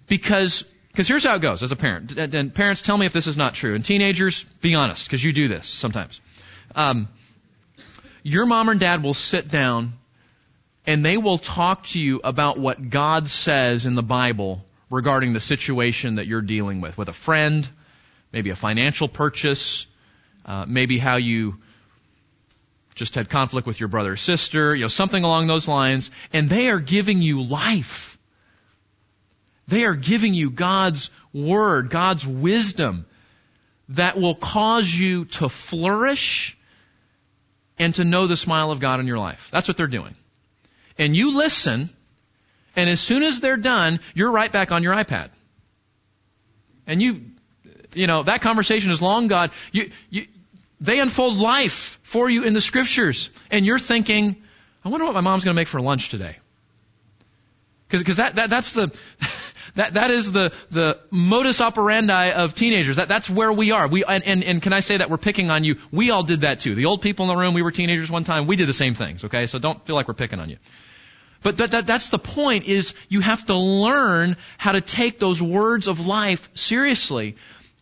[0.07, 2.17] Because because here's how it goes as a parent.
[2.17, 3.75] And parents, tell me if this is not true.
[3.75, 6.21] And teenagers, be honest, because you do this sometimes.
[6.75, 7.09] Um,
[8.23, 9.95] your mom and dad will sit down
[10.87, 15.41] and they will talk to you about what God says in the Bible regarding the
[15.41, 17.69] situation that you're dealing with, with a friend,
[18.33, 19.87] maybe a financial purchase,
[20.45, 21.59] uh, maybe how you
[22.95, 26.49] just had conflict with your brother or sister, you know, something along those lines, and
[26.49, 28.19] they are giving you life.
[29.69, 33.07] They are giving you God's word, God's wisdom
[33.91, 36.57] that will cause you to flourish
[37.79, 39.49] and to know the smile of God in your life.
[39.51, 40.15] That's what they're doing.
[40.99, 41.91] And you listen,
[42.77, 45.31] and as soon as they're done, you're right back on your iPad.
[46.87, 47.23] And you,
[47.95, 49.51] you know, that conversation is long gone.
[49.73, 50.27] You, you,
[50.81, 53.31] they unfold life for you in the scriptures.
[53.51, 54.37] And you're thinking,
[54.85, 56.37] I wonder what my mom's going to make for lunch today.
[57.89, 58.97] Because that, that, that's the,
[59.75, 62.97] that, that is the, the modus operandi of teenagers.
[62.97, 63.89] That, that's where we are.
[63.89, 65.77] We, and, and, and can I say that we're picking on you?
[65.91, 66.75] We all did that too.
[66.75, 68.95] The old people in the room, we were teenagers one time, we did the same
[68.95, 69.47] things, okay?
[69.47, 70.59] So don't feel like we're picking on you.
[71.43, 75.43] But that, that, that's the point is you have to learn how to take those
[75.43, 77.37] words of life seriously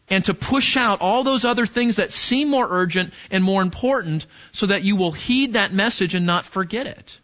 [0.09, 4.27] and to push out all those other things that seem more urgent and more important
[4.53, 7.19] so that you will heed that message and not forget it.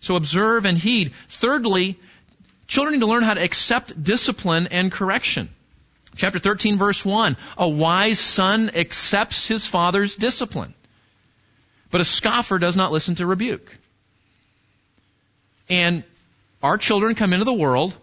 [0.00, 1.12] So observe and heed.
[1.28, 1.98] Thirdly,
[2.72, 5.50] children need to learn how to accept discipline and correction.
[6.16, 7.36] Chapter 13 verse 1.
[7.58, 10.72] A wise son accepts his father's discipline.
[11.90, 13.76] But a scoffer does not listen to rebuke.
[15.68, 16.02] And
[16.62, 17.94] our children come into the world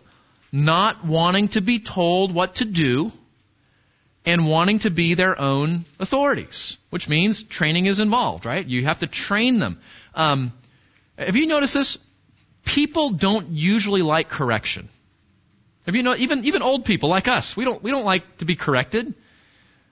[0.51, 3.11] not wanting to be told what to do
[4.23, 8.65] and wanting to be their own authorities, which means training is involved, right?
[8.67, 9.79] You have to train them.
[10.13, 10.53] Um,
[11.17, 11.97] have you noticed this?
[12.65, 14.89] People don't usually like correction.
[15.85, 18.45] Have you know even even old people like us, we don't we don't like to
[18.45, 19.13] be corrected.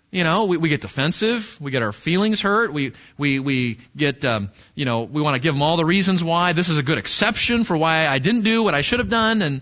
[0.10, 4.24] You know, we, we get defensive, we get our feelings hurt, we we we get
[4.24, 6.84] um, you know we want to give them all the reasons why this is a
[6.84, 9.62] good exception for why I didn't do what I should have done, and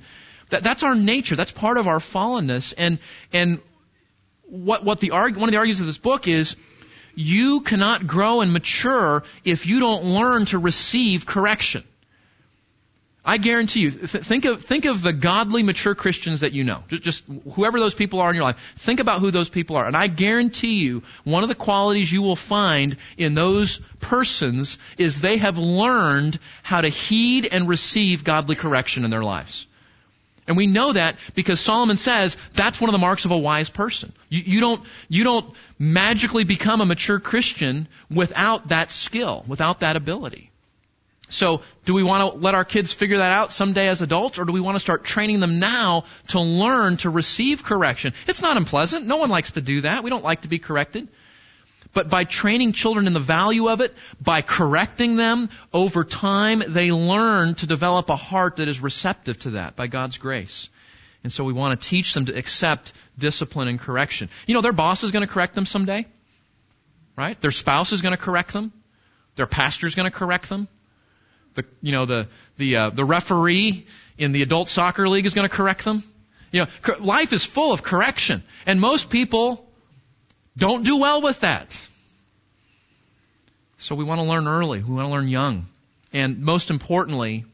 [0.50, 1.36] that, that's our nature.
[1.36, 3.00] That's part of our fallenness, and
[3.34, 3.60] and
[4.44, 6.56] what, what the one of the arguments of this book is
[7.16, 11.84] you cannot grow and mature if you don't learn to receive correction.
[13.28, 16.84] I guarantee you, th- think of, think of the godly, mature Christians that you know.
[16.90, 17.24] Just, just
[17.56, 18.74] whoever those people are in your life.
[18.78, 19.88] Think about who those people are.
[19.88, 25.22] And I guarantee you, one of the qualities you will find in those persons is
[25.22, 29.66] they have learned how to heed and receive godly correction in their lives.
[30.48, 33.70] And we know that because Solomon says that's one of the marks of a wise
[33.70, 34.14] person.
[34.30, 39.96] You, you, don't, you don't magically become a mature Christian without that skill, without that
[39.96, 40.52] ability.
[41.30, 44.46] So, do we want to let our kids figure that out someday as adults, or
[44.46, 48.14] do we want to start training them now to learn to receive correction?
[48.28, 49.08] It's not unpleasant.
[49.08, 50.04] No one likes to do that.
[50.04, 51.08] We don't like to be corrected.
[51.94, 56.92] But by training children in the value of it, by correcting them, over time they
[56.92, 60.70] learn to develop a heart that is receptive to that by God's grace.
[61.24, 64.30] And so we want to teach them to accept discipline and correction.
[64.46, 66.06] You know, their boss is going to correct them someday.
[67.16, 67.40] Right?
[67.40, 68.74] Their spouse is going to correct them.
[69.38, 70.68] Their pastor is going to correct them.
[71.56, 73.86] The, you know, the, the, uh, the referee
[74.18, 76.04] in the adult soccer league is going to correct them.
[76.52, 78.44] You know, life is full of correction.
[78.66, 79.66] And most people
[80.58, 81.80] don't do well with that.
[83.78, 84.82] So we want to learn early.
[84.82, 85.68] We want to learn young.
[86.14, 87.46] And most importantly,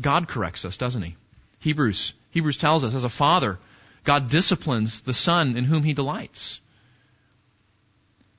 [0.00, 1.16] God corrects us, doesn't He?
[1.60, 3.58] Hebrews, Hebrews tells us as a father,
[4.02, 6.60] God disciplines the son in whom He delights.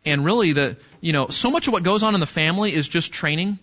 [0.05, 2.87] And really the, you know, so much of what goes on in the family is
[2.87, 3.57] just training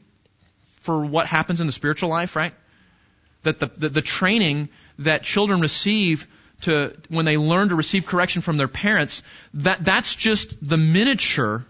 [0.82, 2.52] for what happens in the spiritual life, right?
[3.44, 4.68] That the, the, the training
[4.98, 6.26] that children receive
[6.62, 9.22] to, when they learn to receive correction from their parents,
[9.54, 11.64] that, that's just the miniature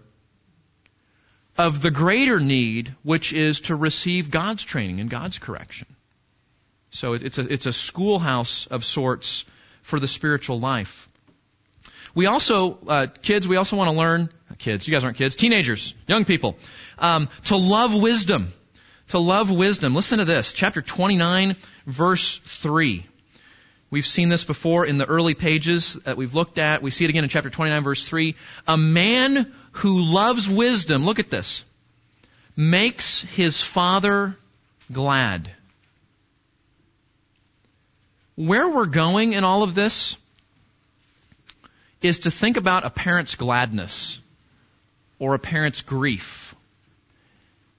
[1.57, 5.87] of the greater need, which is to receive God's training and God's correction.
[6.89, 9.45] So it's a, it's a schoolhouse of sorts
[9.81, 11.09] for the spiritual life.
[12.15, 15.95] We also, uh, kids, we also want to learn, kids, you guys aren't kids, teenagers,
[16.07, 16.57] young people,
[16.99, 18.47] um, to love wisdom.
[19.09, 19.95] To love wisdom.
[19.95, 23.05] Listen to this, chapter 29, verse 3.
[23.93, 26.81] We've seen this before in the early pages that we've looked at.
[26.81, 28.35] We see it again in chapter 29 verse 3.
[28.67, 31.63] A man who loves wisdom, look at this,
[32.57, 34.35] makes his father
[34.91, 35.51] glad.
[38.33, 40.17] Where we're going in all of this
[42.01, 44.19] is to think about a parent's gladness
[45.19, 46.42] or a parent's grief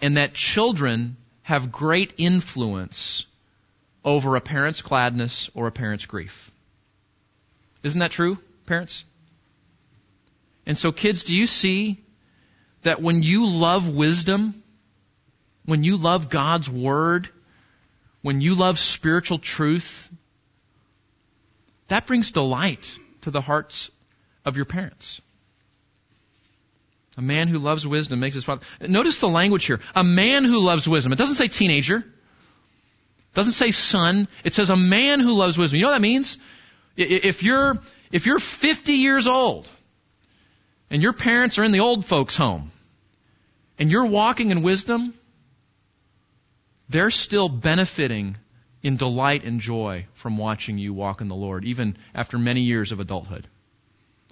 [0.01, 3.27] and that children have great influence
[4.05, 6.51] over a parent's gladness or a parent's grief.
[7.83, 9.05] Isn't that true, parents?
[10.67, 12.03] And so, kids, do you see
[12.83, 14.63] that when you love wisdom,
[15.65, 17.29] when you love God's Word,
[18.23, 20.11] when you love spiritual truth,
[21.89, 23.91] that brings delight to the hearts
[24.45, 25.21] of your parents.
[27.17, 28.65] A man who loves wisdom makes his father.
[28.81, 29.81] Notice the language here.
[29.95, 31.13] A man who loves wisdom.
[31.13, 31.99] It doesn't say teenager.
[31.99, 34.27] It doesn't say son.
[34.43, 35.79] It says a man who loves wisdom.
[35.79, 36.39] You know what that means?
[36.97, 37.79] If you're,
[38.11, 39.69] if you're 50 years old
[40.91, 42.71] and your parents are in the old folks home
[43.79, 45.15] and you're walking in wisdom,
[46.89, 48.37] they're still benefiting
[48.83, 52.93] in delight and joy from watching you walk in the Lord, even after many years
[52.93, 53.47] of adulthood.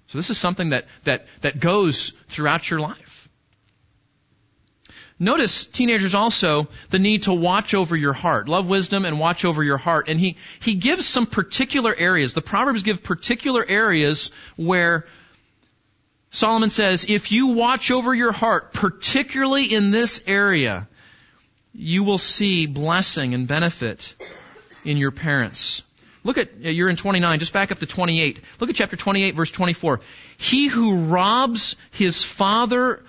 [0.08, 3.28] So this is something that, that, that goes throughout your life.
[5.18, 8.48] Notice, teenagers also, the need to watch over your heart.
[8.48, 10.08] Love wisdom and watch over your heart.
[10.08, 12.34] And he, he gives some particular areas.
[12.34, 15.06] The Proverbs give particular areas where
[16.30, 20.88] Solomon says, if you watch over your heart, particularly in this area,
[21.72, 24.16] you will see blessing and benefit
[24.84, 25.82] in your parents.
[26.24, 28.40] Look at, you're in 29, just back up to 28.
[28.60, 30.00] Look at chapter 28, verse 24.
[30.36, 33.02] He who robs his father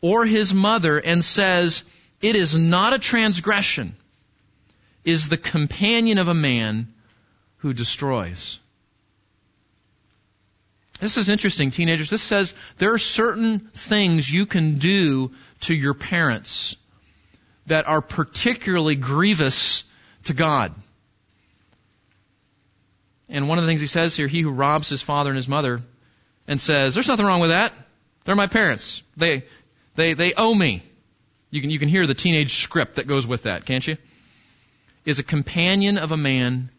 [0.00, 1.84] or his mother and says,
[2.20, 3.94] it is not a transgression,
[5.04, 6.92] is the companion of a man
[7.58, 8.58] who destroys.
[11.00, 12.10] This is interesting, teenagers.
[12.10, 15.32] This says there are certain things you can do
[15.62, 16.76] to your parents
[17.66, 19.82] that are particularly grievous
[20.24, 20.72] to God.
[23.32, 25.48] And one of the things he says here, he who robs his father and his
[25.48, 25.80] mother
[26.46, 27.72] and says, there's nothing wrong with that.
[28.24, 29.02] They're my parents.
[29.16, 29.44] They,
[29.94, 30.82] they, they owe me.
[31.50, 33.96] You can, you can hear the teenage script that goes with that, can't you?
[35.06, 36.70] Is a companion of a man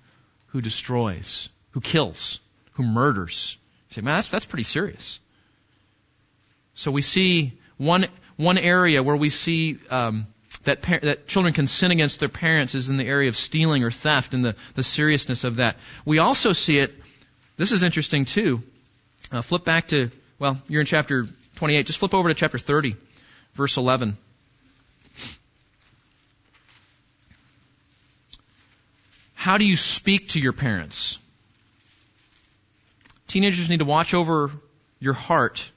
[0.47, 2.39] who destroys, who kills,
[2.74, 3.58] who murders.
[3.89, 5.20] You say, man, that's, that's pretty serious.
[6.76, 8.06] So we see one,
[8.38, 10.28] one area where we see, um,
[10.64, 13.84] that, par- that children can sin against their parents is in the area of stealing
[13.84, 15.78] or theft and the, the seriousness of that.
[16.05, 16.93] We also see it,
[17.57, 18.61] this is interesting too.
[19.32, 20.09] Uh, flip back to,
[20.39, 21.86] well, you're in chapter 28.
[21.86, 22.95] Just flip over to chapter 30,
[23.53, 24.18] verse 11.
[29.36, 31.18] How do you speak to your parents?
[33.28, 34.51] Teenagers need to watch over
[34.99, 35.70] your heart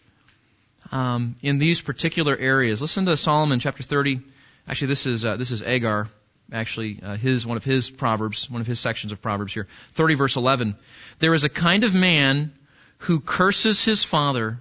[0.93, 2.81] um, in these particular areas.
[2.81, 4.21] Listen to Solomon chapter 30,
[4.69, 6.09] Actually, this is uh, this is Agur.
[6.53, 9.67] Actually, uh, his one of his proverbs, one of his sections of proverbs here.
[9.93, 10.77] Thirty verse eleven.
[11.19, 12.53] There is a kind of man
[12.99, 14.61] who curses his father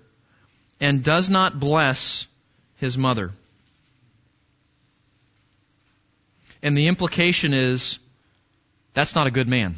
[0.79, 2.27] and does not bless
[2.77, 3.31] his mother.
[6.61, 7.99] And the implication is
[8.93, 9.75] that's not a good man.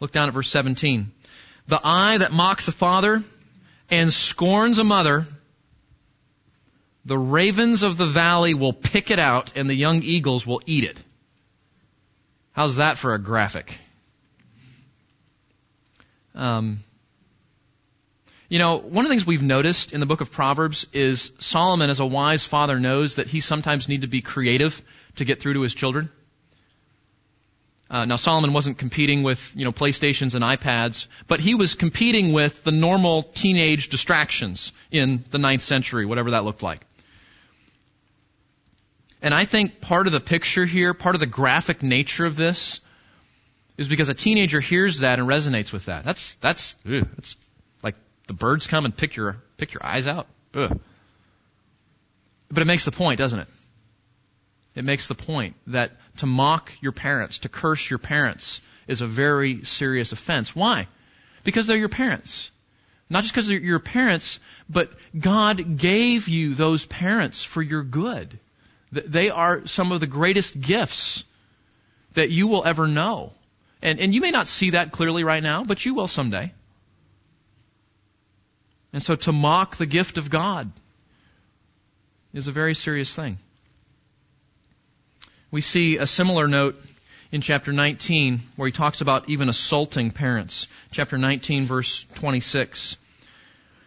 [0.00, 1.12] Look down at verse 17.
[1.68, 3.22] The eye that mocks a father
[3.90, 5.26] and scorns a mother
[7.04, 10.84] the ravens of the valley will pick it out and the young eagles will eat
[10.84, 11.02] it.
[12.52, 13.78] How's that for a graphic?
[16.34, 16.78] Um,
[18.48, 21.88] you know, one of the things we've noticed in the book of Proverbs is Solomon,
[21.88, 24.82] as a wise father, knows that he sometimes needs to be creative
[25.16, 26.10] to get through to his children.
[27.90, 32.32] Uh, now Solomon wasn't competing with you know PlayStations and iPads, but he was competing
[32.32, 36.86] with the normal teenage distractions in the ninth century, whatever that looked like.
[39.22, 42.80] And I think part of the picture here, part of the graphic nature of this,
[43.78, 46.04] is because a teenager hears that and resonates with that.
[46.04, 47.36] That's that's ugh, that's
[47.82, 47.94] like
[48.26, 50.26] the birds come and pick your pick your eyes out.
[50.52, 50.72] But
[52.56, 53.48] it makes the point, doesn't it?
[54.74, 59.06] It makes the point that to mock your parents, to curse your parents, is a
[59.06, 60.54] very serious offense.
[60.54, 60.88] Why?
[61.44, 62.50] Because they're your parents.
[63.08, 68.38] Not just because they're your parents, but God gave you those parents for your good.
[68.92, 71.24] They are some of the greatest gifts
[72.12, 73.32] that you will ever know.
[73.80, 76.52] And, and you may not see that clearly right now, but you will someday.
[78.92, 80.70] And so to mock the gift of God
[82.34, 83.38] is a very serious thing.
[85.50, 86.80] We see a similar note
[87.30, 90.68] in chapter 19 where he talks about even assaulting parents.
[90.90, 92.98] Chapter 19 verse 26.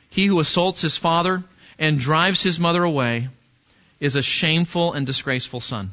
[0.10, 1.44] He who assaults his father
[1.78, 3.30] and drives his mother away
[4.00, 5.92] is a shameful and disgraceful son.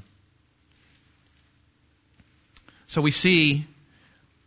[2.87, 3.67] So we see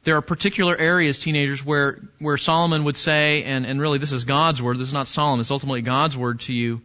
[0.04, 4.24] there are particular areas, teenagers, where, where Solomon would say, and, and really this is
[4.24, 6.82] God's word, this is not Solomon, it's ultimately God's word to you,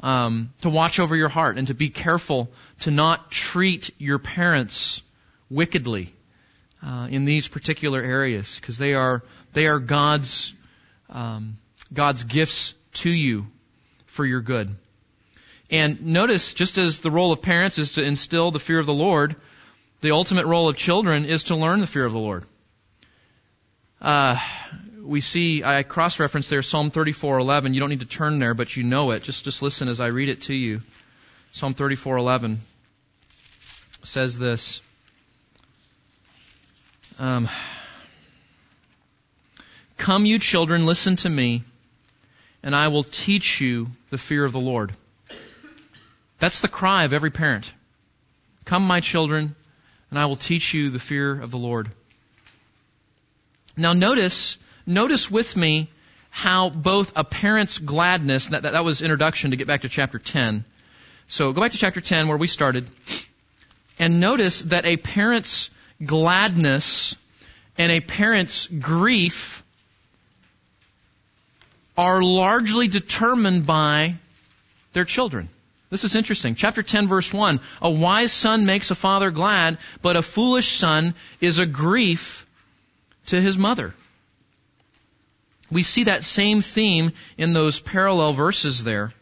[0.00, 2.50] um, to watch over your heart and to be careful
[2.80, 5.02] to not treat your parents
[5.50, 6.14] wickedly
[6.84, 10.52] uh, in these particular areas because they are they are God's
[11.08, 11.56] um,
[11.92, 13.46] God's gifts to you
[14.06, 14.74] for your good.
[15.72, 18.92] And notice, just as the role of parents is to instill the fear of the
[18.92, 19.34] Lord,
[20.02, 22.44] the ultimate role of children is to learn the fear of the Lord.
[23.98, 24.38] Uh,
[25.02, 27.72] we see, I cross-reference there Psalm 34:11.
[27.72, 29.22] You don't need to turn there, but you know it.
[29.22, 30.82] Just just listen as I read it to you.
[31.52, 32.58] Psalm 34:11
[34.02, 34.82] says this.
[37.18, 37.48] Um,
[39.96, 41.62] Come, you children, listen to me,
[42.62, 44.92] and I will teach you the fear of the Lord.
[46.42, 47.72] That's the cry of every parent.
[48.64, 49.54] Come, my children,
[50.10, 51.88] and I will teach you the fear of the Lord.
[53.76, 55.88] Now notice, notice with me
[56.30, 60.18] how both a parent's gladness, that, that, that was introduction to get back to chapter
[60.18, 60.64] 10.
[61.28, 62.90] So go back to chapter 10 where we started,
[64.00, 65.70] and notice that a parent's
[66.04, 67.14] gladness
[67.78, 69.62] and a parent's grief
[71.96, 74.16] are largely determined by
[74.92, 75.48] their children.
[75.92, 76.54] This is interesting.
[76.54, 77.60] Chapter 10 verse 1.
[77.82, 82.46] A wise son makes a father glad, but a foolish son is a grief
[83.26, 83.92] to his mother.
[85.70, 89.12] We see that same theme in those parallel verses there.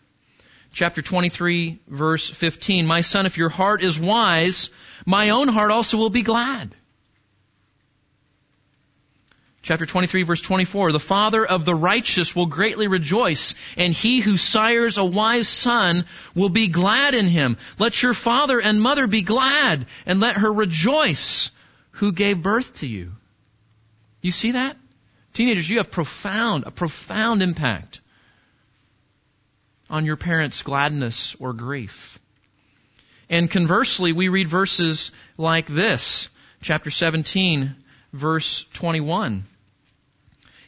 [0.72, 2.86] Chapter 23 verse 15.
[2.86, 4.70] My son, if your heart is wise,
[5.04, 6.72] my own heart also will be glad.
[9.62, 14.36] Chapter 23 verse 24, the father of the righteous will greatly rejoice, and he who
[14.36, 17.58] sires a wise son will be glad in him.
[17.78, 21.50] Let your father and mother be glad, and let her rejoice
[21.92, 23.12] who gave birth to you.
[24.22, 24.76] You see that?
[25.34, 28.00] Teenagers, you have profound, a profound impact
[29.90, 32.18] on your parents' gladness or grief.
[33.28, 36.30] And conversely, we read verses like this,
[36.62, 37.76] chapter 17,
[38.12, 39.44] verse 21.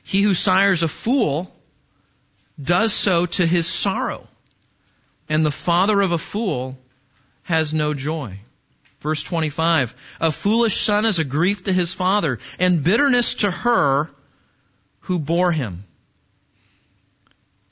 [0.03, 1.55] He who sires a fool
[2.63, 4.29] does so to his sorrow,
[5.29, 6.79] and the father of a fool
[7.45, 8.39] has no joy.
[9.01, 14.09] Verse 25, a foolish son is a grief to his father, and bitterness to her
[15.01, 15.85] who bore him.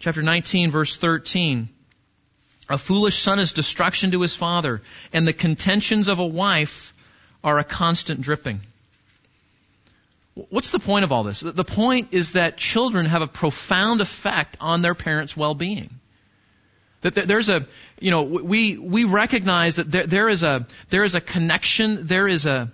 [0.01, 1.69] Chapter 19, verse 13,
[2.69, 6.93] a foolish son is destruction to his father, and the contentions of a wife
[7.45, 8.61] are a constant dripping.
[10.49, 11.41] What's the point of all this?
[11.41, 16.01] The point is that children have a profound effect on their parents' well-being.
[17.03, 17.67] That there's a,
[17.99, 22.29] you know, we we recognize that there, there is a there is a connection, there
[22.29, 22.71] is a,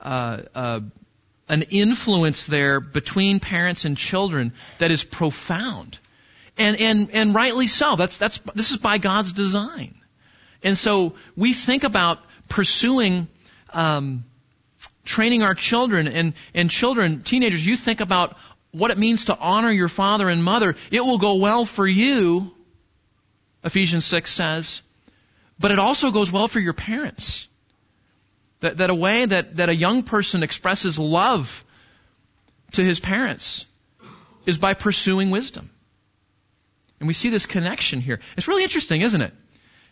[0.00, 0.80] uh, uh,
[1.48, 5.98] an influence there between parents and children that is profound,
[6.58, 7.96] and and and rightly so.
[7.96, 9.94] That's that's this is by God's design,
[10.62, 12.18] and so we think about
[12.48, 13.26] pursuing.
[13.72, 14.24] Um,
[15.06, 18.36] training our children and, and children, teenagers, you think about
[18.72, 20.74] what it means to honor your father and mother.
[20.90, 22.52] It will go well for you,
[23.64, 24.82] Ephesians 6 says,
[25.58, 27.48] but it also goes well for your parents.
[28.60, 31.64] That, that a way that, that a young person expresses love
[32.72, 33.66] to his parents
[34.46, 35.70] is by pursuing wisdom.
[37.00, 38.20] And we see this connection here.
[38.36, 39.32] It's really interesting, isn't it?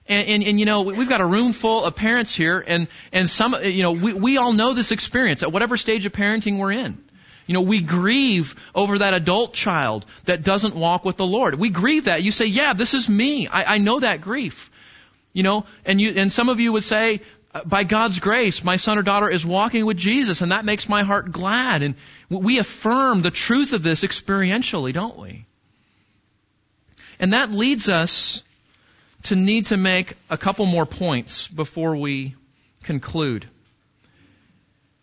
[0.06, 3.28] And, and, and, you know, we've got a room full of parents here, and, and
[3.28, 6.72] some, you know, we, we all know this experience at whatever stage of parenting we're
[6.72, 7.02] in.
[7.46, 11.54] You know, we grieve over that adult child that doesn't walk with the Lord.
[11.54, 12.22] We grieve that.
[12.22, 13.48] You say, yeah, this is me.
[13.48, 14.70] I, I know that grief.
[15.32, 17.20] You know, and you, and some of you would say,
[17.64, 21.02] by God's grace, my son or daughter is walking with Jesus, and that makes my
[21.02, 21.82] heart glad.
[21.82, 21.94] And
[22.28, 25.46] we affirm the truth of this experientially, don't we?
[27.20, 28.42] And that leads us
[29.24, 32.34] to need to make a couple more points before we
[32.82, 33.46] conclude.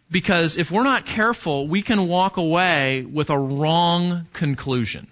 [0.09, 5.07] Because if we're not careful, we can walk away with a wrong conclusion.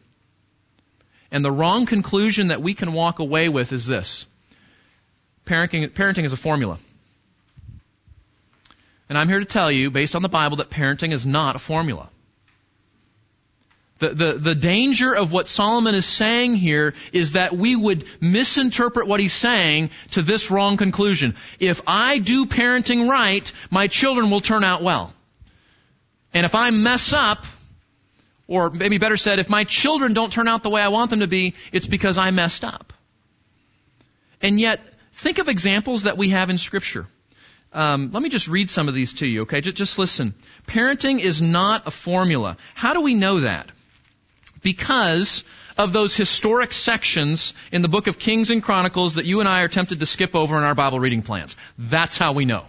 [1.31, 4.25] And the wrong conclusion that we can walk away with is this.
[5.45, 6.77] Parenting, parenting is a formula.
[9.07, 11.59] And I'm here to tell you, based on the Bible, that parenting is not a
[11.59, 12.09] formula.
[13.99, 19.07] The, the, the danger of what Solomon is saying here is that we would misinterpret
[19.07, 21.35] what he's saying to this wrong conclusion.
[21.59, 25.13] If I do parenting right, my children will turn out well.
[26.33, 27.45] And if I mess up,
[28.47, 31.19] or maybe better said, if my children don't turn out the way I want them
[31.19, 32.93] to be, it's because I messed up.
[34.41, 34.79] And yet,
[35.11, 37.05] think of examples that we have in Scripture.
[37.73, 39.59] Um, let me just read some of these to you, okay?
[39.59, 40.33] Just, just listen.
[40.67, 42.55] Parenting is not a formula.
[42.73, 43.69] How do we know that?
[44.61, 45.43] Because
[45.77, 49.61] of those historic sections in the book of Kings and Chronicles that you and I
[49.61, 51.55] are tempted to skip over in our Bible reading plans.
[51.77, 52.65] That's how we know.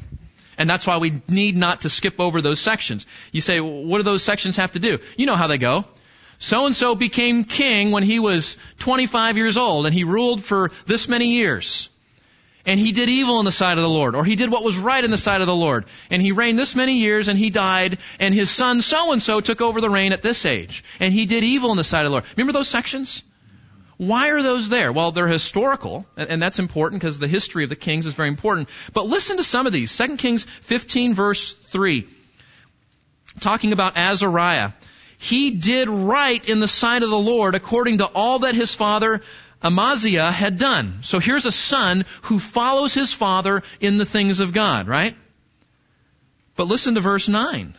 [0.57, 3.07] And that's why we need not to skip over those sections.
[3.32, 4.99] You say, well, what do those sections have to do?
[5.16, 5.84] You know how they go.
[6.38, 10.70] So and so became king when he was 25 years old and he ruled for
[10.86, 11.89] this many years.
[12.66, 14.76] And he did evil in the sight of the Lord, or he did what was
[14.76, 15.86] right in the sight of the Lord.
[16.11, 19.40] And he reigned this many years and he died, and his son so and so
[19.40, 20.84] took over the reign at this age.
[20.98, 22.24] And he did evil in the sight of the Lord.
[22.36, 23.22] Remember those sections?
[23.96, 24.92] Why are those there?
[24.92, 28.70] Well, they're historical, and that's important because the history of the kings is very important.
[28.94, 29.94] But listen to some of these.
[29.94, 32.06] 2 Kings 15 verse 3.
[33.40, 34.72] Talking about Azariah.
[35.23, 39.21] He did right in the sight of the Lord according to all that his father
[39.62, 41.01] Amaziah had done.
[41.03, 45.14] So here's a son who follows his father in the things of God, right?
[46.57, 47.75] But listen to verse 9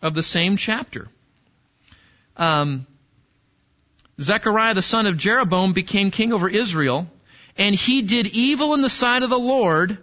[0.00, 1.08] of the same chapter.
[2.38, 2.86] Um,
[4.18, 7.10] Zechariah the son of Jeroboam became king over Israel,
[7.58, 9.98] and he did evil in the sight of the Lord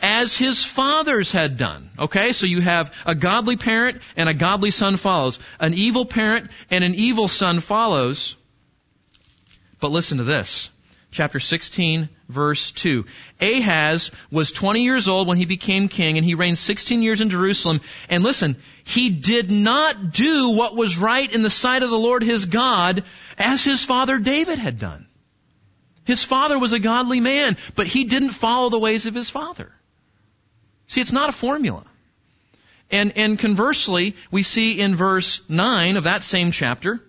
[0.00, 1.90] as his fathers had done.
[1.98, 5.38] Okay, so you have a godly parent and a godly son follows.
[5.58, 8.36] An evil parent and an evil son follows.
[9.80, 10.70] But listen to this.
[11.10, 13.06] Chapter 16, verse 2.
[13.40, 17.30] Ahaz was 20 years old when he became king, and he reigned 16 years in
[17.30, 17.80] Jerusalem.
[18.10, 22.22] And listen, he did not do what was right in the sight of the Lord
[22.22, 23.04] his God,
[23.38, 25.06] as his father David had done.
[26.04, 29.72] His father was a godly man, but he didn't follow the ways of his father.
[30.88, 31.84] See, it's not a formula.
[32.90, 37.00] And, and conversely, we see in verse 9 of that same chapter,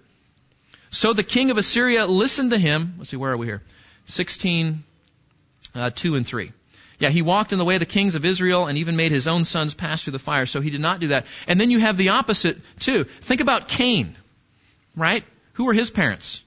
[0.90, 2.96] so the king of Assyria listened to him.
[2.98, 3.62] Let's see, where are we here?
[4.06, 4.84] 16,
[5.76, 6.52] uh, 2 and 3.
[7.00, 9.28] Yeah, he walked in the way of the kings of Israel and even made his
[9.28, 10.48] own sons pass through the fire.
[10.48, 11.28] So he did not do that.
[11.48, 13.04] And then you have the opposite too.
[13.04, 14.18] Think about Cain,
[14.96, 15.24] right?
[15.54, 16.42] Who were his parents?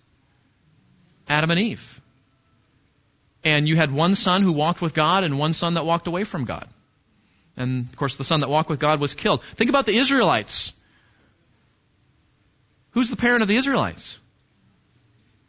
[1.29, 2.01] Adam and Eve.
[3.45, 6.25] And you had one son who walked with God and one son that walked away
[6.25, 6.69] from God.
[7.57, 9.43] And of course, the son that walked with God was killed.
[9.43, 10.73] Think about the Israelites.
[12.93, 14.19] Who's the parent of the Israelites?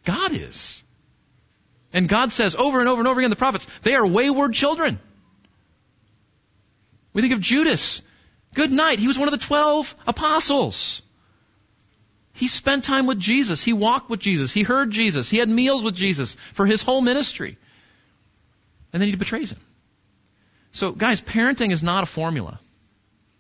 [0.04, 0.84] God is.
[1.94, 5.00] And God says over and over and over again, the prophets, they are wayward children.
[7.14, 8.02] We think of Judas.
[8.54, 9.00] Good night.
[9.00, 11.02] He was one of the twelve apostles.
[12.34, 13.62] He spent time with Jesus.
[13.62, 14.52] He walked with Jesus.
[14.52, 15.30] He heard Jesus.
[15.30, 17.58] He had meals with Jesus for his whole ministry.
[18.94, 19.60] And then he betrays him.
[20.74, 22.60] So, guys, parenting is not a formula.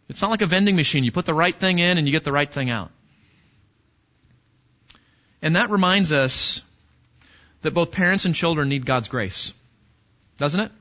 [0.09, 1.03] It's not like a vending machine.
[1.03, 2.91] You put the right thing in and you get the right thing out.
[5.41, 6.61] And that reminds us
[7.61, 9.53] that both parents and children need God's grace.
[10.37, 10.71] Doesn't it?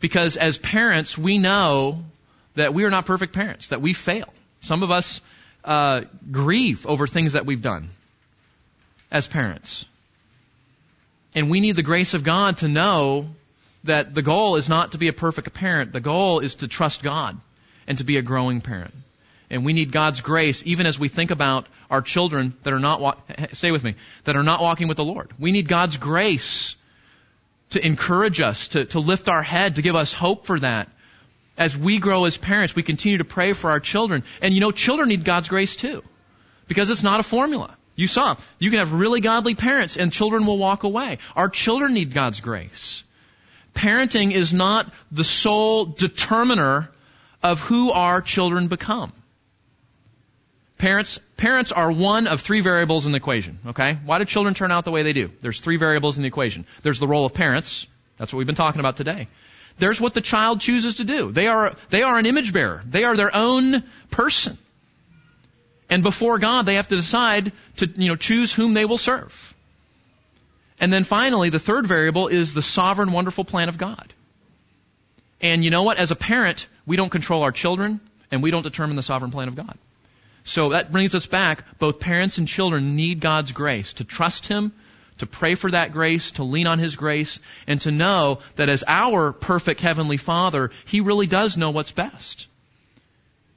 [0.00, 2.04] Because as parents, we know
[2.54, 4.32] that we are not perfect parents, that we fail.
[4.60, 5.20] Some of us
[5.64, 7.90] uh, grieve over things that we've done
[9.10, 9.84] as parents.
[11.34, 13.28] And we need the grace of God to know
[13.86, 15.92] that the goal is not to be a perfect parent.
[15.92, 17.36] The goal is to trust God
[17.86, 18.94] and to be a growing parent.
[19.50, 23.18] And we need God's grace even as we think about our children that are not,
[23.52, 25.30] stay with me, that are not walking with the Lord.
[25.38, 26.76] We need God's grace
[27.70, 30.88] to encourage us, to, to lift our head, to give us hope for that.
[31.58, 34.24] As we grow as parents, we continue to pray for our children.
[34.42, 36.02] And you know, children need God's grace too.
[36.68, 37.76] Because it's not a formula.
[37.94, 41.18] You saw, you can have really godly parents and children will walk away.
[41.34, 43.04] Our children need God's grace.
[43.76, 46.90] Parenting is not the sole determiner
[47.42, 49.12] of who our children become.
[50.78, 53.98] Parents, parents are one of three variables in the equation, okay?
[54.04, 55.30] Why do children turn out the way they do?
[55.40, 56.66] There's three variables in the equation.
[56.82, 57.86] There's the role of parents.
[58.18, 59.28] That's what we've been talking about today.
[59.78, 61.30] There's what the child chooses to do.
[61.32, 62.82] They are, they are an image bearer.
[62.86, 64.56] They are their own person.
[65.88, 69.54] And before God, they have to decide to, you know, choose whom they will serve.
[70.80, 74.12] And then finally, the third variable is the sovereign, wonderful plan of God.
[75.40, 75.96] And you know what?
[75.96, 78.00] As a parent, we don't control our children,
[78.30, 79.76] and we don't determine the sovereign plan of God.
[80.44, 81.64] So that brings us back.
[81.78, 84.72] Both parents and children need God's grace to trust Him,
[85.18, 88.84] to pray for that grace, to lean on His grace, and to know that as
[88.86, 92.46] our perfect Heavenly Father, He really does know what's best.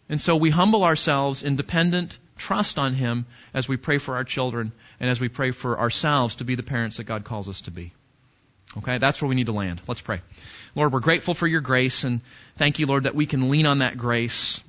[0.09, 4.23] And so we humble ourselves in dependent trust on Him as we pray for our
[4.23, 7.61] children and as we pray for ourselves to be the parents that God calls us
[7.61, 7.93] to be.
[8.77, 9.81] Okay, that's where we need to land.
[9.87, 10.21] Let's pray.
[10.75, 12.21] Lord, we're grateful for your grace and
[12.55, 14.61] thank you, Lord, that we can lean on that grace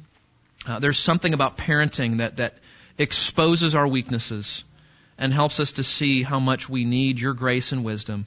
[0.66, 2.54] uh, there's something about parenting that, that
[2.98, 4.64] exposes our weaknesses
[5.16, 8.26] and helps us to see how much we need your grace and wisdom.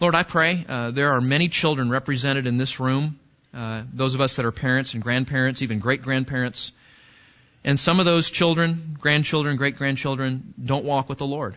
[0.00, 3.18] Lord, I pray uh, there are many children represented in this room,
[3.54, 6.72] uh, those of us that are parents and grandparents, even great grandparents.
[7.64, 11.54] And some of those children, grandchildren, great grandchildren, don't walk with the Lord.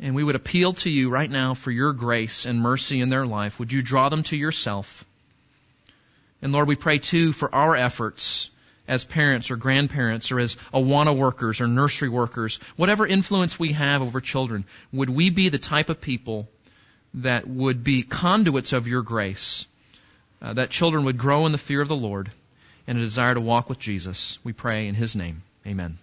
[0.00, 3.26] And we would appeal to you right now for your grace and mercy in their
[3.26, 3.58] life.
[3.58, 5.04] Would you draw them to yourself?
[6.40, 8.50] And Lord, we pray too for our efforts
[8.86, 14.00] as parents or grandparents or as Awana workers or nursery workers, whatever influence we have
[14.00, 16.48] over children, would we be the type of people
[17.14, 19.66] that would be conduits of your grace,
[20.40, 22.30] uh, that children would grow in the fear of the Lord
[22.88, 24.38] and a desire to walk with Jesus?
[24.42, 25.42] We pray in His name.
[25.66, 25.98] Amen.